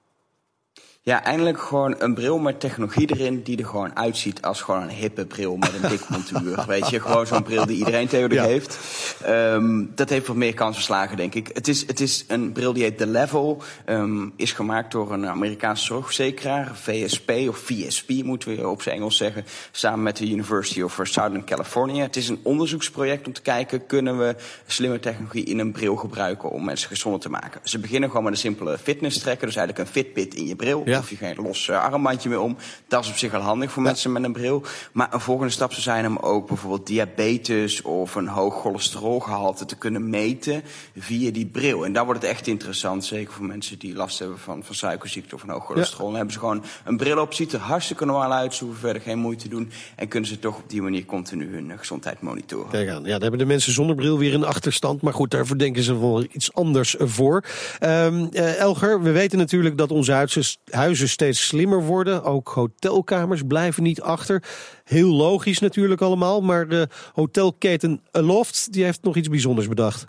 Ja, 1.06 1.24
eindelijk 1.24 1.58
gewoon 1.60 1.94
een 1.98 2.14
bril 2.14 2.38
met 2.38 2.60
technologie 2.60 3.14
erin 3.14 3.42
die 3.42 3.58
er 3.58 3.66
gewoon 3.66 3.96
uitziet 3.96 4.42
als 4.42 4.60
gewoon 4.62 4.82
een 4.82 4.88
hippe 4.88 5.26
bril 5.26 5.56
met 5.56 5.70
een 5.82 5.88
dik 5.90 6.08
montuur. 6.08 6.64
Weet 6.68 6.88
je, 6.90 7.00
gewoon 7.00 7.26
zo'n 7.26 7.42
bril 7.42 7.66
die 7.66 7.76
iedereen 7.78 8.06
tegenwoordig 8.08 8.38
Ja. 8.44 8.50
heeft. 8.50 8.78
Ehm, 9.22 9.84
dat 9.94 10.08
heeft 10.08 10.26
wat 10.26 10.36
meer 10.36 10.54
kans 10.54 10.74
verslagen, 10.74 11.16
denk 11.16 11.34
ik. 11.34 11.50
Het 11.52 11.68
is, 11.68 11.86
het 11.86 12.00
is 12.00 12.24
een 12.28 12.52
bril 12.52 12.72
die 12.72 12.82
heet 12.82 12.98
The 12.98 13.06
Level. 13.06 13.62
ehm, 13.84 14.28
is 14.36 14.52
gemaakt 14.52 14.92
door 14.92 15.12
een 15.12 15.26
Amerikaanse 15.26 15.84
zorgverzekeraar, 15.84 16.70
VSP 16.76 17.30
of 17.48 17.58
VSP 17.58 18.10
moeten 18.10 18.56
we 18.56 18.68
op 18.68 18.82
zijn 18.82 18.96
Engels 18.96 19.16
zeggen. 19.16 19.44
Samen 19.72 20.02
met 20.02 20.16
de 20.16 20.30
University 20.30 20.80
of 20.82 20.98
Southern 21.02 21.44
California. 21.44 22.02
Het 22.02 22.16
is 22.16 22.28
een 22.28 22.40
onderzoeksproject 22.42 23.26
om 23.26 23.32
te 23.32 23.42
kijken, 23.42 23.86
kunnen 23.86 24.18
we 24.18 24.36
slimme 24.66 25.00
technologie 25.00 25.44
in 25.44 25.58
een 25.58 25.72
bril 25.72 25.96
gebruiken 25.96 26.50
om 26.50 26.64
mensen 26.64 26.88
gezonder 26.88 27.20
te 27.20 27.30
maken. 27.30 27.60
Ze 27.64 27.78
beginnen 27.78 28.08
gewoon 28.08 28.24
met 28.24 28.32
een 28.32 28.38
simpele 28.38 28.78
fitness 28.78 29.18
tracker, 29.18 29.46
dus 29.46 29.56
eigenlijk 29.56 29.88
een 29.88 29.94
Fitbit 29.94 30.34
in 30.34 30.46
je 30.46 30.56
bril. 30.56 30.82
Ja. 30.84 30.93
Hoef 30.96 31.10
je 31.10 31.16
geen 31.16 31.36
los 31.36 31.68
eh, 31.68 31.84
armbandje 31.84 32.28
meer 32.28 32.40
om. 32.40 32.56
Dat 32.88 33.04
is 33.04 33.10
op 33.10 33.16
zich 33.16 33.34
al 33.34 33.40
handig 33.40 33.72
voor 33.72 33.82
mensen 33.82 34.12
met 34.12 34.24
een 34.24 34.32
bril. 34.32 34.62
Maar 34.92 35.08
een 35.12 35.20
volgende 35.20 35.52
stap 35.52 35.70
zou 35.70 35.82
zijn 35.82 36.06
om 36.06 36.16
ook 36.16 36.46
bijvoorbeeld 36.46 36.86
diabetes 36.86 37.82
of 37.82 38.14
een 38.14 38.28
hoog 38.28 38.60
cholesterolgehalte 38.60 39.64
te 39.64 39.76
kunnen 39.76 40.10
meten 40.10 40.62
via 40.96 41.30
die 41.30 41.46
bril. 41.46 41.84
En 41.84 41.92
daar 41.92 42.04
wordt 42.04 42.22
het 42.22 42.30
echt 42.30 42.46
interessant, 42.46 43.04
zeker 43.04 43.32
voor 43.32 43.44
mensen 43.44 43.78
die 43.78 43.94
last 43.94 44.18
hebben 44.18 44.38
van, 44.38 44.64
van 44.64 44.74
suikerziekte 44.74 45.34
of 45.34 45.42
een 45.42 45.50
hoog 45.50 45.64
cholesterol. 45.64 46.06
Dan 46.06 46.16
hebben 46.16 46.32
ze 46.32 46.38
gewoon 46.38 46.64
een 46.84 46.96
bril 46.96 47.18
op, 47.18 47.34
ziet 47.34 47.52
er 47.52 47.60
hartstikke 47.60 48.04
normaal 48.04 48.32
uit, 48.32 48.54
ze 48.54 48.64
hoeven 48.64 48.82
verder 48.82 49.02
geen 49.02 49.18
moeite 49.18 49.42
te 49.42 49.48
doen. 49.48 49.70
En 49.96 50.08
kunnen 50.08 50.28
ze 50.28 50.38
toch 50.38 50.56
op 50.56 50.70
die 50.70 50.82
manier 50.82 51.04
continu 51.04 51.54
hun 51.54 51.70
eh, 51.70 51.78
gezondheid 51.78 52.20
monitoren. 52.20 52.70
Kijk 52.70 52.88
aan. 52.88 53.02
Ja, 53.02 53.10
daar 53.10 53.20
hebben 53.20 53.38
de 53.38 53.44
mensen 53.44 53.72
zonder 53.72 53.96
bril 53.96 54.18
weer 54.18 54.34
een 54.34 54.44
achterstand. 54.44 55.02
Maar 55.02 55.12
goed, 55.12 55.30
daar 55.30 55.46
verdenken 55.46 55.82
ze 55.82 55.98
wel 55.98 56.24
iets 56.32 56.52
anders 56.52 56.94
voor. 56.98 57.44
Ehm, 57.78 58.26
eh, 58.32 58.58
Elger, 58.58 59.02
we 59.02 59.10
weten 59.10 59.38
natuurlijk 59.38 59.78
dat 59.78 59.90
onze 59.90 60.12
huizen, 60.12 60.42
huizen 60.84 61.08
steeds 61.08 61.46
slimmer 61.46 61.82
worden. 61.82 62.24
Ook 62.24 62.48
hotelkamers 62.48 63.42
blijven 63.46 63.82
niet 63.82 64.00
achter. 64.00 64.42
Heel 64.84 65.08
logisch 65.08 65.58
natuurlijk 65.58 66.00
allemaal. 66.00 66.40
Maar 66.40 66.68
de 66.68 66.88
hotelketen 67.12 68.00
Aloft 68.10 68.72
die 68.72 68.84
heeft 68.84 69.02
nog 69.02 69.16
iets 69.16 69.28
bijzonders 69.28 69.68
bedacht. 69.68 70.06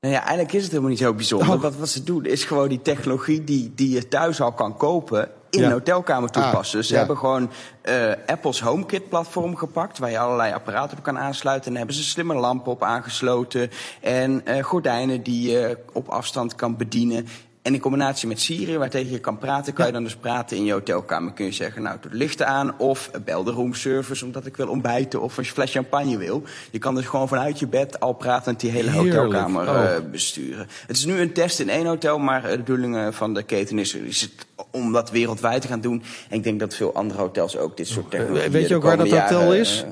Nou 0.00 0.14
ja, 0.14 0.20
eigenlijk 0.20 0.52
is 0.52 0.62
het 0.62 0.70
helemaal 0.70 0.90
niet 0.90 1.00
zo 1.00 1.14
bijzonder. 1.14 1.54
Oh. 1.54 1.62
Wat, 1.62 1.76
wat 1.76 1.88
ze 1.88 2.04
doen 2.04 2.24
is 2.24 2.44
gewoon 2.44 2.68
die 2.68 2.82
technologie 2.82 3.44
die, 3.44 3.72
die 3.74 3.90
je 3.90 4.08
thuis 4.08 4.40
al 4.40 4.52
kan 4.52 4.76
kopen 4.76 5.28
in 5.50 5.60
Ja. 5.60 5.66
een 5.66 5.72
hotelkamer 5.72 6.30
toepassen. 6.30 6.58
Ah, 6.58 6.72
dus 6.72 6.86
ze 6.86 6.92
ja. 6.92 6.98
hebben 6.98 7.16
gewoon 7.16 7.50
eh, 7.82 8.12
Apple's 8.26 8.60
HomeKit 8.60 9.08
platform 9.08 9.56
gepakt, 9.56 9.98
waar 9.98 10.10
je 10.10 10.18
allerlei 10.18 10.52
apparaten 10.52 10.98
op 10.98 11.02
kan 11.04 11.18
aansluiten. 11.18 11.66
En 11.66 11.70
daar 11.70 11.86
hebben 11.86 12.02
ze 12.02 12.10
slimme 12.10 12.34
lampen 12.34 12.72
op 12.72 12.82
aangesloten 12.82 13.70
en 14.00 14.46
eh, 14.46 14.64
gordijnen 14.64 15.22
die 15.22 15.50
je 15.50 15.78
op 15.92 16.08
afstand 16.08 16.54
kan 16.54 16.76
bedienen. 16.76 17.26
En 17.62 17.74
in 17.74 17.80
combinatie 17.80 18.28
met 18.28 18.40
Siri, 18.40 18.78
waar 18.78 18.90
tegen 18.90 19.10
je 19.10 19.18
kan 19.18 19.38
praten, 19.38 19.72
kan 19.72 19.86
je 19.86 19.92
dan 19.92 20.02
dus 20.02 20.16
praten 20.16 20.56
in 20.56 20.64
je 20.64 20.72
hotelkamer. 20.72 21.32
Kun 21.32 21.44
je 21.44 21.52
zeggen, 21.52 21.82
nou, 21.82 21.96
doe 22.00 22.10
de 22.10 22.16
lichten 22.16 22.46
aan 22.46 22.78
of 22.78 23.10
bel 23.24 23.44
de 23.44 23.50
roomservice 23.50 24.24
omdat 24.24 24.46
ik 24.46 24.56
wil 24.56 24.68
ontbijten 24.68 25.20
of 25.20 25.38
als 25.38 25.46
je 25.46 25.52
fles 25.52 25.72
champagne 25.72 26.16
wil. 26.18 26.42
Je 26.70 26.78
kan 26.78 26.94
dus 26.94 27.06
gewoon 27.06 27.28
vanuit 27.28 27.58
je 27.58 27.66
bed 27.66 28.00
al 28.00 28.12
pratend 28.12 28.60
die 28.60 28.70
hele 28.70 28.90
Heerlijk. 28.90 29.14
hotelkamer 29.14 29.68
Oh. 29.68 29.84
eh, 29.84 30.02
besturen. 30.10 30.66
Het 30.86 30.96
is 30.96 31.04
nu 31.04 31.20
een 31.20 31.32
test 31.32 31.60
in 31.60 31.68
één 31.68 31.86
hotel, 31.86 32.18
maar 32.18 32.44
eh, 32.44 32.50
de 32.50 32.58
bedoeling 32.58 32.96
eh, 32.96 33.06
van 33.10 33.34
de 33.34 33.42
keten 33.42 33.78
is, 33.78 33.94
is 33.94 34.20
het 34.20 34.32
om 34.70 34.92
dat 34.92 35.10
wereldwijd 35.10 35.62
te 35.62 35.68
gaan 35.68 35.80
doen. 35.80 36.02
En 36.28 36.36
ik 36.36 36.42
denk 36.42 36.60
dat 36.60 36.74
veel 36.74 36.94
andere 36.94 37.20
hotels 37.20 37.56
ook 37.56 37.76
dit 37.76 37.88
soort 37.88 38.10
technologie 38.10 38.46
Oh, 38.46 38.52
weet 38.52 38.68
je 38.68 38.74
ook 38.76 38.82
waar 38.82 38.96
dat 38.96 39.10
hotel 39.10 39.54
is? 39.54 39.84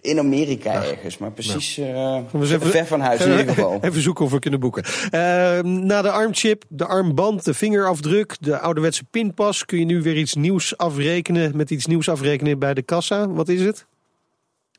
In 0.00 0.18
Amerika 0.18 0.74
ergens, 0.84 1.18
maar 1.18 1.30
precies 1.32 1.78
eh 1.78 2.18
even- 2.42 2.60
ver 2.60 2.86
van 2.86 3.00
huis 3.00 3.20
in 3.20 3.30
ieder 3.30 3.48
geval. 3.54 3.78
Even 3.80 4.02
zoeken 4.02 4.24
of 4.24 4.30
we 4.30 4.38
kunnen 4.38 4.60
boeken. 4.60 4.84
Ehm, 5.10 5.86
na 5.86 6.02
de 6.02 6.10
armchip, 6.10 6.64
de 6.68 6.86
armband, 6.86 7.44
de 7.44 7.54
vingerafdruk, 7.54 8.36
de 8.40 8.58
ouderwetse 8.58 9.04
pinpas... 9.10 9.64
kun 9.64 9.78
je 9.78 9.84
nu 9.84 10.02
weer 10.02 10.16
iets 10.16 10.34
nieuws 10.34 10.76
afrekenen, 10.76 11.56
met 11.56 11.70
iets 11.70 11.86
nieuws 11.86 12.08
afrekenen 12.08 12.58
bij 12.58 12.74
de 12.74 12.82
kassa. 12.82 13.28
Wat 13.28 13.48
is 13.48 13.60
het? 13.60 13.86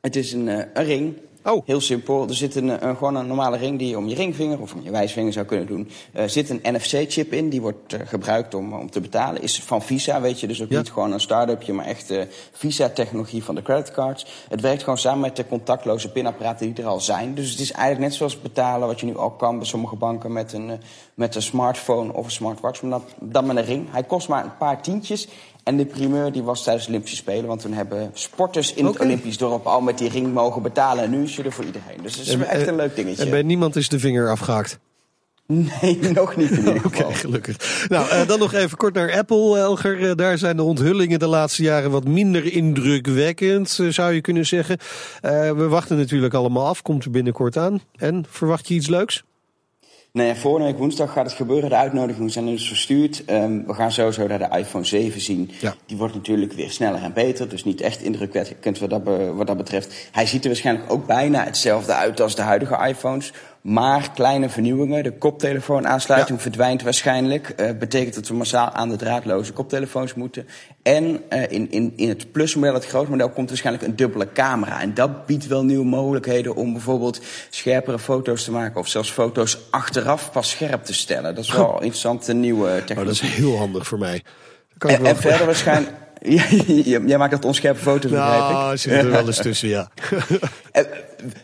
Het 0.02 0.16
is 0.16 0.34
een, 0.34 0.48
eh, 0.48 0.66
een 0.74 0.84
ring. 0.86 1.14
Oh. 1.48 1.62
Heel 1.66 1.82
simpel. 1.82 2.28
Er 2.28 2.36
zit 2.36 2.56
een, 2.56 2.88
een, 2.88 2.96
gewoon 2.96 3.16
een 3.16 3.28
normale 3.28 3.58
ring 3.58 3.80
die 3.80 3.90
je 3.90 3.98
om 3.98 4.08
je 4.08 4.16
ringvinger 4.16 4.60
of 4.60 4.74
om 4.74 4.82
je 4.84 4.92
wijsvinger 4.92 5.34
zou 5.34 5.46
kunnen 5.46 5.68
doen. 5.68 5.90
Er 6.14 6.24
uh, 6.24 6.30
zit 6.30 6.50
een 6.50 6.60
NFC-chip 6.64 7.34
in, 7.34 7.50
die 7.50 7.62
wordt 7.62 7.94
uh, 7.94 8.00
gebruikt 8.06 8.54
om, 8.54 8.74
om 8.74 8.90
te 8.90 9.02
betalen. 9.02 9.42
Is 9.42 9.64
van 9.64 9.82
Visa, 9.82 10.22
weet 10.22 10.40
je, 10.40 10.48
dus 10.48 10.62
ook 10.62 10.70
ja. 10.70 10.78
niet 10.78 10.92
gewoon 10.92 11.12
een 11.12 11.20
start-upje, 11.20 11.74
maar 11.74 11.86
echt 11.86 12.12
uh, 12.12 12.22
Visa-technologie 12.52 13.44
van 13.44 13.56
de 13.56 13.62
creditcards. 13.62 14.26
Het 14.50 14.62
werkt 14.62 14.84
gewoon 14.84 14.98
samen 14.98 15.20
met 15.20 15.36
de 15.36 15.48
contactloze 15.48 16.12
pinapparaten 16.12 16.74
die 16.74 16.84
er 16.84 16.90
al 16.90 17.02
zijn. 17.02 17.34
Dus 17.34 17.50
het 17.50 17.60
is 17.60 17.72
eigenlijk 17.72 18.10
net 18.10 18.18
zoals 18.18 18.42
betalen 18.42 18.88
wat 18.88 19.00
je 19.00 19.06
nu 19.06 19.18
al 19.18 19.32
kan 19.32 19.58
bij 19.58 19.68
sommige 19.68 19.96
banken 19.96 20.32
met 20.32 20.54
een, 20.54 20.80
met 21.14 21.36
een 21.36 21.42
smartphone 21.42 22.14
of 22.14 22.26
een 22.26 22.32
smartwatch. 22.32 22.82
Maar 22.82 23.00
dan 23.20 23.46
met 23.46 23.58
een 23.58 23.66
ring. 23.66 23.88
Hij 23.92 24.04
kost 24.04 24.28
maar 24.28 24.44
een 24.44 24.58
paar 24.58 24.82
tientjes. 24.82 25.28
En 25.68 25.78
de 25.78 25.86
primeur 25.86 26.32
die 26.32 26.44
was 26.44 26.64
tijdens 26.64 26.86
de 26.86 26.90
Olympische 26.92 27.18
Spelen. 27.18 27.46
Want 27.46 27.62
toen 27.62 27.74
hebben 27.74 28.12
sporters 28.14 28.74
in 28.74 28.86
het 28.86 29.00
Olympisch 29.00 29.38
dorp 29.38 29.66
al 29.66 29.82
met 29.82 29.98
die 29.98 30.10
ring 30.10 30.34
mogen 30.34 30.62
betalen. 30.62 31.04
En 31.04 31.10
nu 31.10 31.24
is 31.24 31.36
je 31.36 31.44
er 31.44 31.52
voor 31.52 31.66
iedereen. 31.66 31.98
Dus 32.02 32.16
het 32.16 32.28
is 32.28 32.36
echt 32.36 32.68
een 32.68 32.76
leuk 32.76 32.96
dingetje. 32.96 33.24
En 33.24 33.30
bij 33.30 33.42
niemand 33.42 33.76
is 33.76 33.90
de 33.90 34.00
vinger 34.00 34.30
afgehaakt? 34.30 34.80
Nee, 35.46 36.00
nog 36.14 36.36
niet 36.36 36.52
in 36.52 36.58
ieder 36.58 36.74
geval. 36.82 36.88
Oké, 36.88 37.00
okay, 37.00 37.14
gelukkig. 37.14 37.86
Nou, 37.90 38.06
uh, 38.06 38.28
dan 38.28 38.40
nog 38.40 38.54
even 38.54 38.78
kort 38.78 38.94
naar 38.94 39.18
Apple, 39.18 39.58
Elger. 39.58 40.00
Uh, 40.00 40.12
daar 40.16 40.38
zijn 40.38 40.56
de 40.56 40.64
onthullingen 40.64 41.20
de 41.20 41.28
laatste 41.28 41.64
jaren 41.64 41.92
wat 41.92 42.08
minder 42.08 42.54
indrukwekkend, 42.54 43.78
uh, 43.82 43.92
zou 43.92 44.14
je 44.14 44.22
kunnen 44.22 44.46
zeggen. 44.46 44.78
we 45.22 45.68
wachten 45.70 45.98
natuurlijk 45.98 46.34
allemaal 46.34 46.68
af, 46.68 46.82
komt 46.82 47.06
er 47.06 47.12
binnenkort 47.12 47.58
aan. 47.58 47.82
En 47.96 48.26
verwacht 48.30 48.68
je 48.68 48.74
iets 48.74 48.88
leuks? 48.88 49.24
Nee, 50.12 50.36
volgende 50.36 50.68
week 50.68 50.78
woensdag 50.78 51.14
gaat 51.14 51.26
het 51.26 51.36
gebeuren. 51.36 51.70
De 51.70 51.76
uitnodigingen 51.76 52.30
zijn 52.30 52.46
dus 52.46 52.68
verstuurd. 52.68 53.24
Um, 53.30 53.66
we 53.68 53.74
gaan 53.74 53.92
sowieso 53.92 54.28
naar 54.28 54.40
de 54.40 54.58
iPhone 54.58 54.86
7 54.86 55.22
zien. 55.22 55.52
Ja. 55.60 55.76
Die 55.86 55.98
wordt 55.98 56.14
natuurlijk 56.14 56.54
weer 56.54 56.72
sneller 56.72 57.04
en 57.04 57.14
beter. 57.14 57.50
Dus 57.50 57.64
niet 57.64 57.82
echt 57.82 58.02
indrukwekkend 58.02 58.80
wat 58.80 58.90
dat, 58.90 59.04
be, 59.04 59.34
wat 59.34 59.48
dat 59.48 59.58
betreft. 59.58 60.10
Hij 60.12 60.26
ziet 60.26 60.42
er 60.42 60.50
waarschijnlijk 60.50 60.92
ook 60.92 61.06
bijna 61.06 61.44
hetzelfde 61.44 61.94
uit 61.94 62.22
als 62.22 62.36
de 62.36 62.42
huidige 62.42 62.88
iPhones. 62.88 63.34
Maar 63.62 64.12
kleine 64.14 64.50
vernieuwingen. 64.50 65.04
De 65.04 65.18
koptelefoonaansluiting 65.18 66.38
ja. 66.38 66.44
verdwijnt 66.44 66.82
waarschijnlijk. 66.82 67.54
Uh, 67.60 67.70
betekent 67.80 68.16
dat 68.16 68.28
we 68.28 68.34
massaal 68.34 68.70
aan 68.70 68.90
de 68.90 68.96
draadloze 68.96 69.54
koptelefoons 69.54 70.14
moeten. 70.14 70.48
En 70.84 71.22
uh, 71.34 71.42
in, 71.52 71.72
in, 71.72 71.94
in 71.96 72.10
het 72.10 72.32
Plus-model, 72.32 72.74
het 72.74 72.86
grote 72.86 73.10
model, 73.10 73.30
komt 73.30 73.50
waarschijnlijk 73.50 73.86
een 73.86 73.96
dubbele 73.96 74.32
camera. 74.34 74.82
En 74.82 74.94
dat 74.94 75.26
biedt 75.26 75.48
wel 75.48 75.64
nieuwe 75.64 75.86
mogelijkheden 75.86 76.56
om 76.56 76.74
bijvoorbeeld 76.74 77.22
scherpere 77.50 78.00
foto's 78.00 78.44
te 78.44 78.52
maken. 78.52 78.80
Of 78.80 78.88
zelfs 78.88 79.12
foto's 79.12 79.58
achteraf 79.70 80.32
pas 80.32 80.50
scherp 80.50 80.84
te 80.84 80.94
stellen. 80.94 81.36
Dat 81.36 81.44
is 81.44 81.52
wel 81.52 81.76
een 81.76 81.84
interessante 81.92 82.34
nieuwe 82.34 82.84
technologie. 82.86 82.98
Oh, 82.98 83.06
dat 83.06 83.14
is 83.14 83.44
heel 83.44 83.58
handig 83.58 83.88
voor 83.88 84.00
mij. 84.00 84.24
Kan 84.78 84.90
en, 84.90 85.06
en 85.06 85.18
verder 85.18 85.46
waarschijnlijk... 85.46 85.96
Jij 87.08 87.18
maakt 87.18 87.32
dat 87.32 87.46
onscherpe 87.46 87.80
foto's, 87.80 88.12
begrijp 88.12 88.44
ik. 88.44 88.50
Nou, 88.50 88.78
zit 88.78 88.92
er 88.92 89.12
wel 89.12 89.28
eens 89.28 89.42
tussen, 89.48 89.70
ja. 89.70 89.90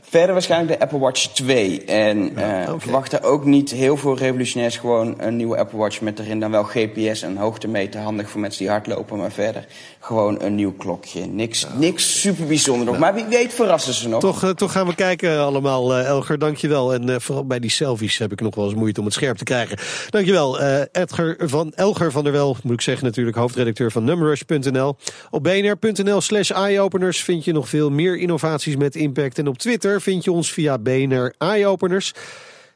Verder 0.01 0.33
waarschijnlijk 0.33 0.71
de 0.71 0.83
Apple 0.85 0.99
Watch 0.99 1.27
2. 1.27 1.83
En 1.85 2.31
ja, 2.35 2.61
uh, 2.61 2.67
okay. 2.67 2.79
verwacht 2.79 3.11
daar 3.11 3.23
ook 3.23 3.45
niet 3.45 3.71
heel 3.71 3.97
veel 3.97 4.17
revolutionairs. 4.17 4.77
Gewoon 4.77 5.15
een 5.17 5.35
nieuwe 5.35 5.57
Apple 5.57 5.77
Watch 5.77 6.01
met 6.01 6.19
erin 6.19 6.39
dan 6.39 6.51
wel 6.51 6.63
GPS 6.63 7.21
en 7.21 7.37
hoogtemeter. 7.37 8.01
Handig 8.01 8.29
voor 8.29 8.41
mensen 8.41 8.59
die 8.59 8.69
hardlopen. 8.69 9.17
Maar 9.17 9.31
verder 9.31 9.65
gewoon 9.99 10.41
een 10.41 10.55
nieuw 10.55 10.73
klokje. 10.73 11.25
Niks, 11.25 11.61
ja. 11.61 11.77
niks 11.77 12.21
super 12.21 12.45
bijzonder 12.45 12.85
nog. 12.85 12.97
Maar 12.97 13.13
wie 13.13 13.25
weet 13.25 13.53
verrassen 13.53 13.93
ze 13.93 14.09
nog. 14.09 14.19
Toch, 14.19 14.43
uh, 14.43 14.49
toch 14.49 14.71
gaan 14.71 14.87
we 14.87 14.95
kijken 14.95 15.39
allemaal, 15.39 15.99
uh, 15.99 16.05
Elger. 16.05 16.39
Dankjewel. 16.39 16.93
En 16.93 17.21
vooral 17.21 17.45
bij 17.45 17.59
die 17.59 17.69
selfies 17.69 18.17
heb 18.17 18.31
ik 18.31 18.41
nog 18.41 18.55
wel 18.55 18.65
eens 18.65 18.75
moeite 18.75 18.99
om 18.99 19.05
het 19.05 19.15
scherp 19.15 19.37
te 19.37 19.43
krijgen. 19.43 19.77
Dankjewel. 20.09 20.61
Edgar 20.91 21.35
van 21.39 21.71
Elger 21.75 22.11
van 22.11 22.23
der 22.23 22.33
Wel, 22.33 22.57
moet 22.63 22.73
ik 22.73 22.81
zeggen 22.81 23.05
natuurlijk, 23.05 23.37
hoofdredacteur 23.37 23.91
van 23.91 24.03
Numrush.nl. 24.03 24.95
Op 25.29 25.43
bnr.nl 25.43 26.21
slash 26.21 26.49
eyeopeners 26.49 27.23
vind 27.23 27.45
je 27.45 27.51
nog 27.51 27.69
veel 27.69 27.89
meer 27.89 28.17
innovaties 28.17 28.75
met 28.75 28.95
impact. 28.95 29.37
En 29.37 29.47
op 29.47 29.59
Twitter 29.63 30.01
vind 30.01 30.23
je 30.23 30.31
ons 30.31 30.53
via 30.53 30.79
BNR 30.79 31.33
Eyeopeners. 31.37 32.13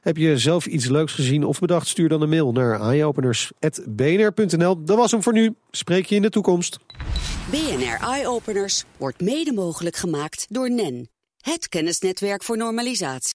Heb 0.02 0.18
je 0.18 0.38
zelf 0.38 0.66
iets 0.66 0.86
leuks 0.86 1.14
gezien 1.14 1.44
of 1.44 1.60
bedacht? 1.60 1.88
Stuur 1.88 2.10
dan 2.10 2.22
een 2.22 2.30
mail 2.30 2.52
naar 2.52 2.82
eyeopeners.bnr.nl. 2.82 4.84
Dat 4.84 4.98
was 4.98 5.12
hem 5.12 5.24
voor 5.24 5.34
nu. 5.34 5.56
Spreek 5.72 6.06
je 6.06 6.16
in 6.16 6.22
de 6.22 6.30
toekomst. 6.30 6.80
BNR 7.50 7.98
Eyeopeners 8.02 8.84
wordt 8.98 9.22
mede 9.22 9.54
mogelijk 9.54 9.96
gemaakt 9.96 10.46
door 10.50 10.72
NEN. 10.72 11.10
Het 11.42 11.70
kennisnetwerk 11.70 12.44
voor 12.44 12.58
normalisatie. 12.58 13.26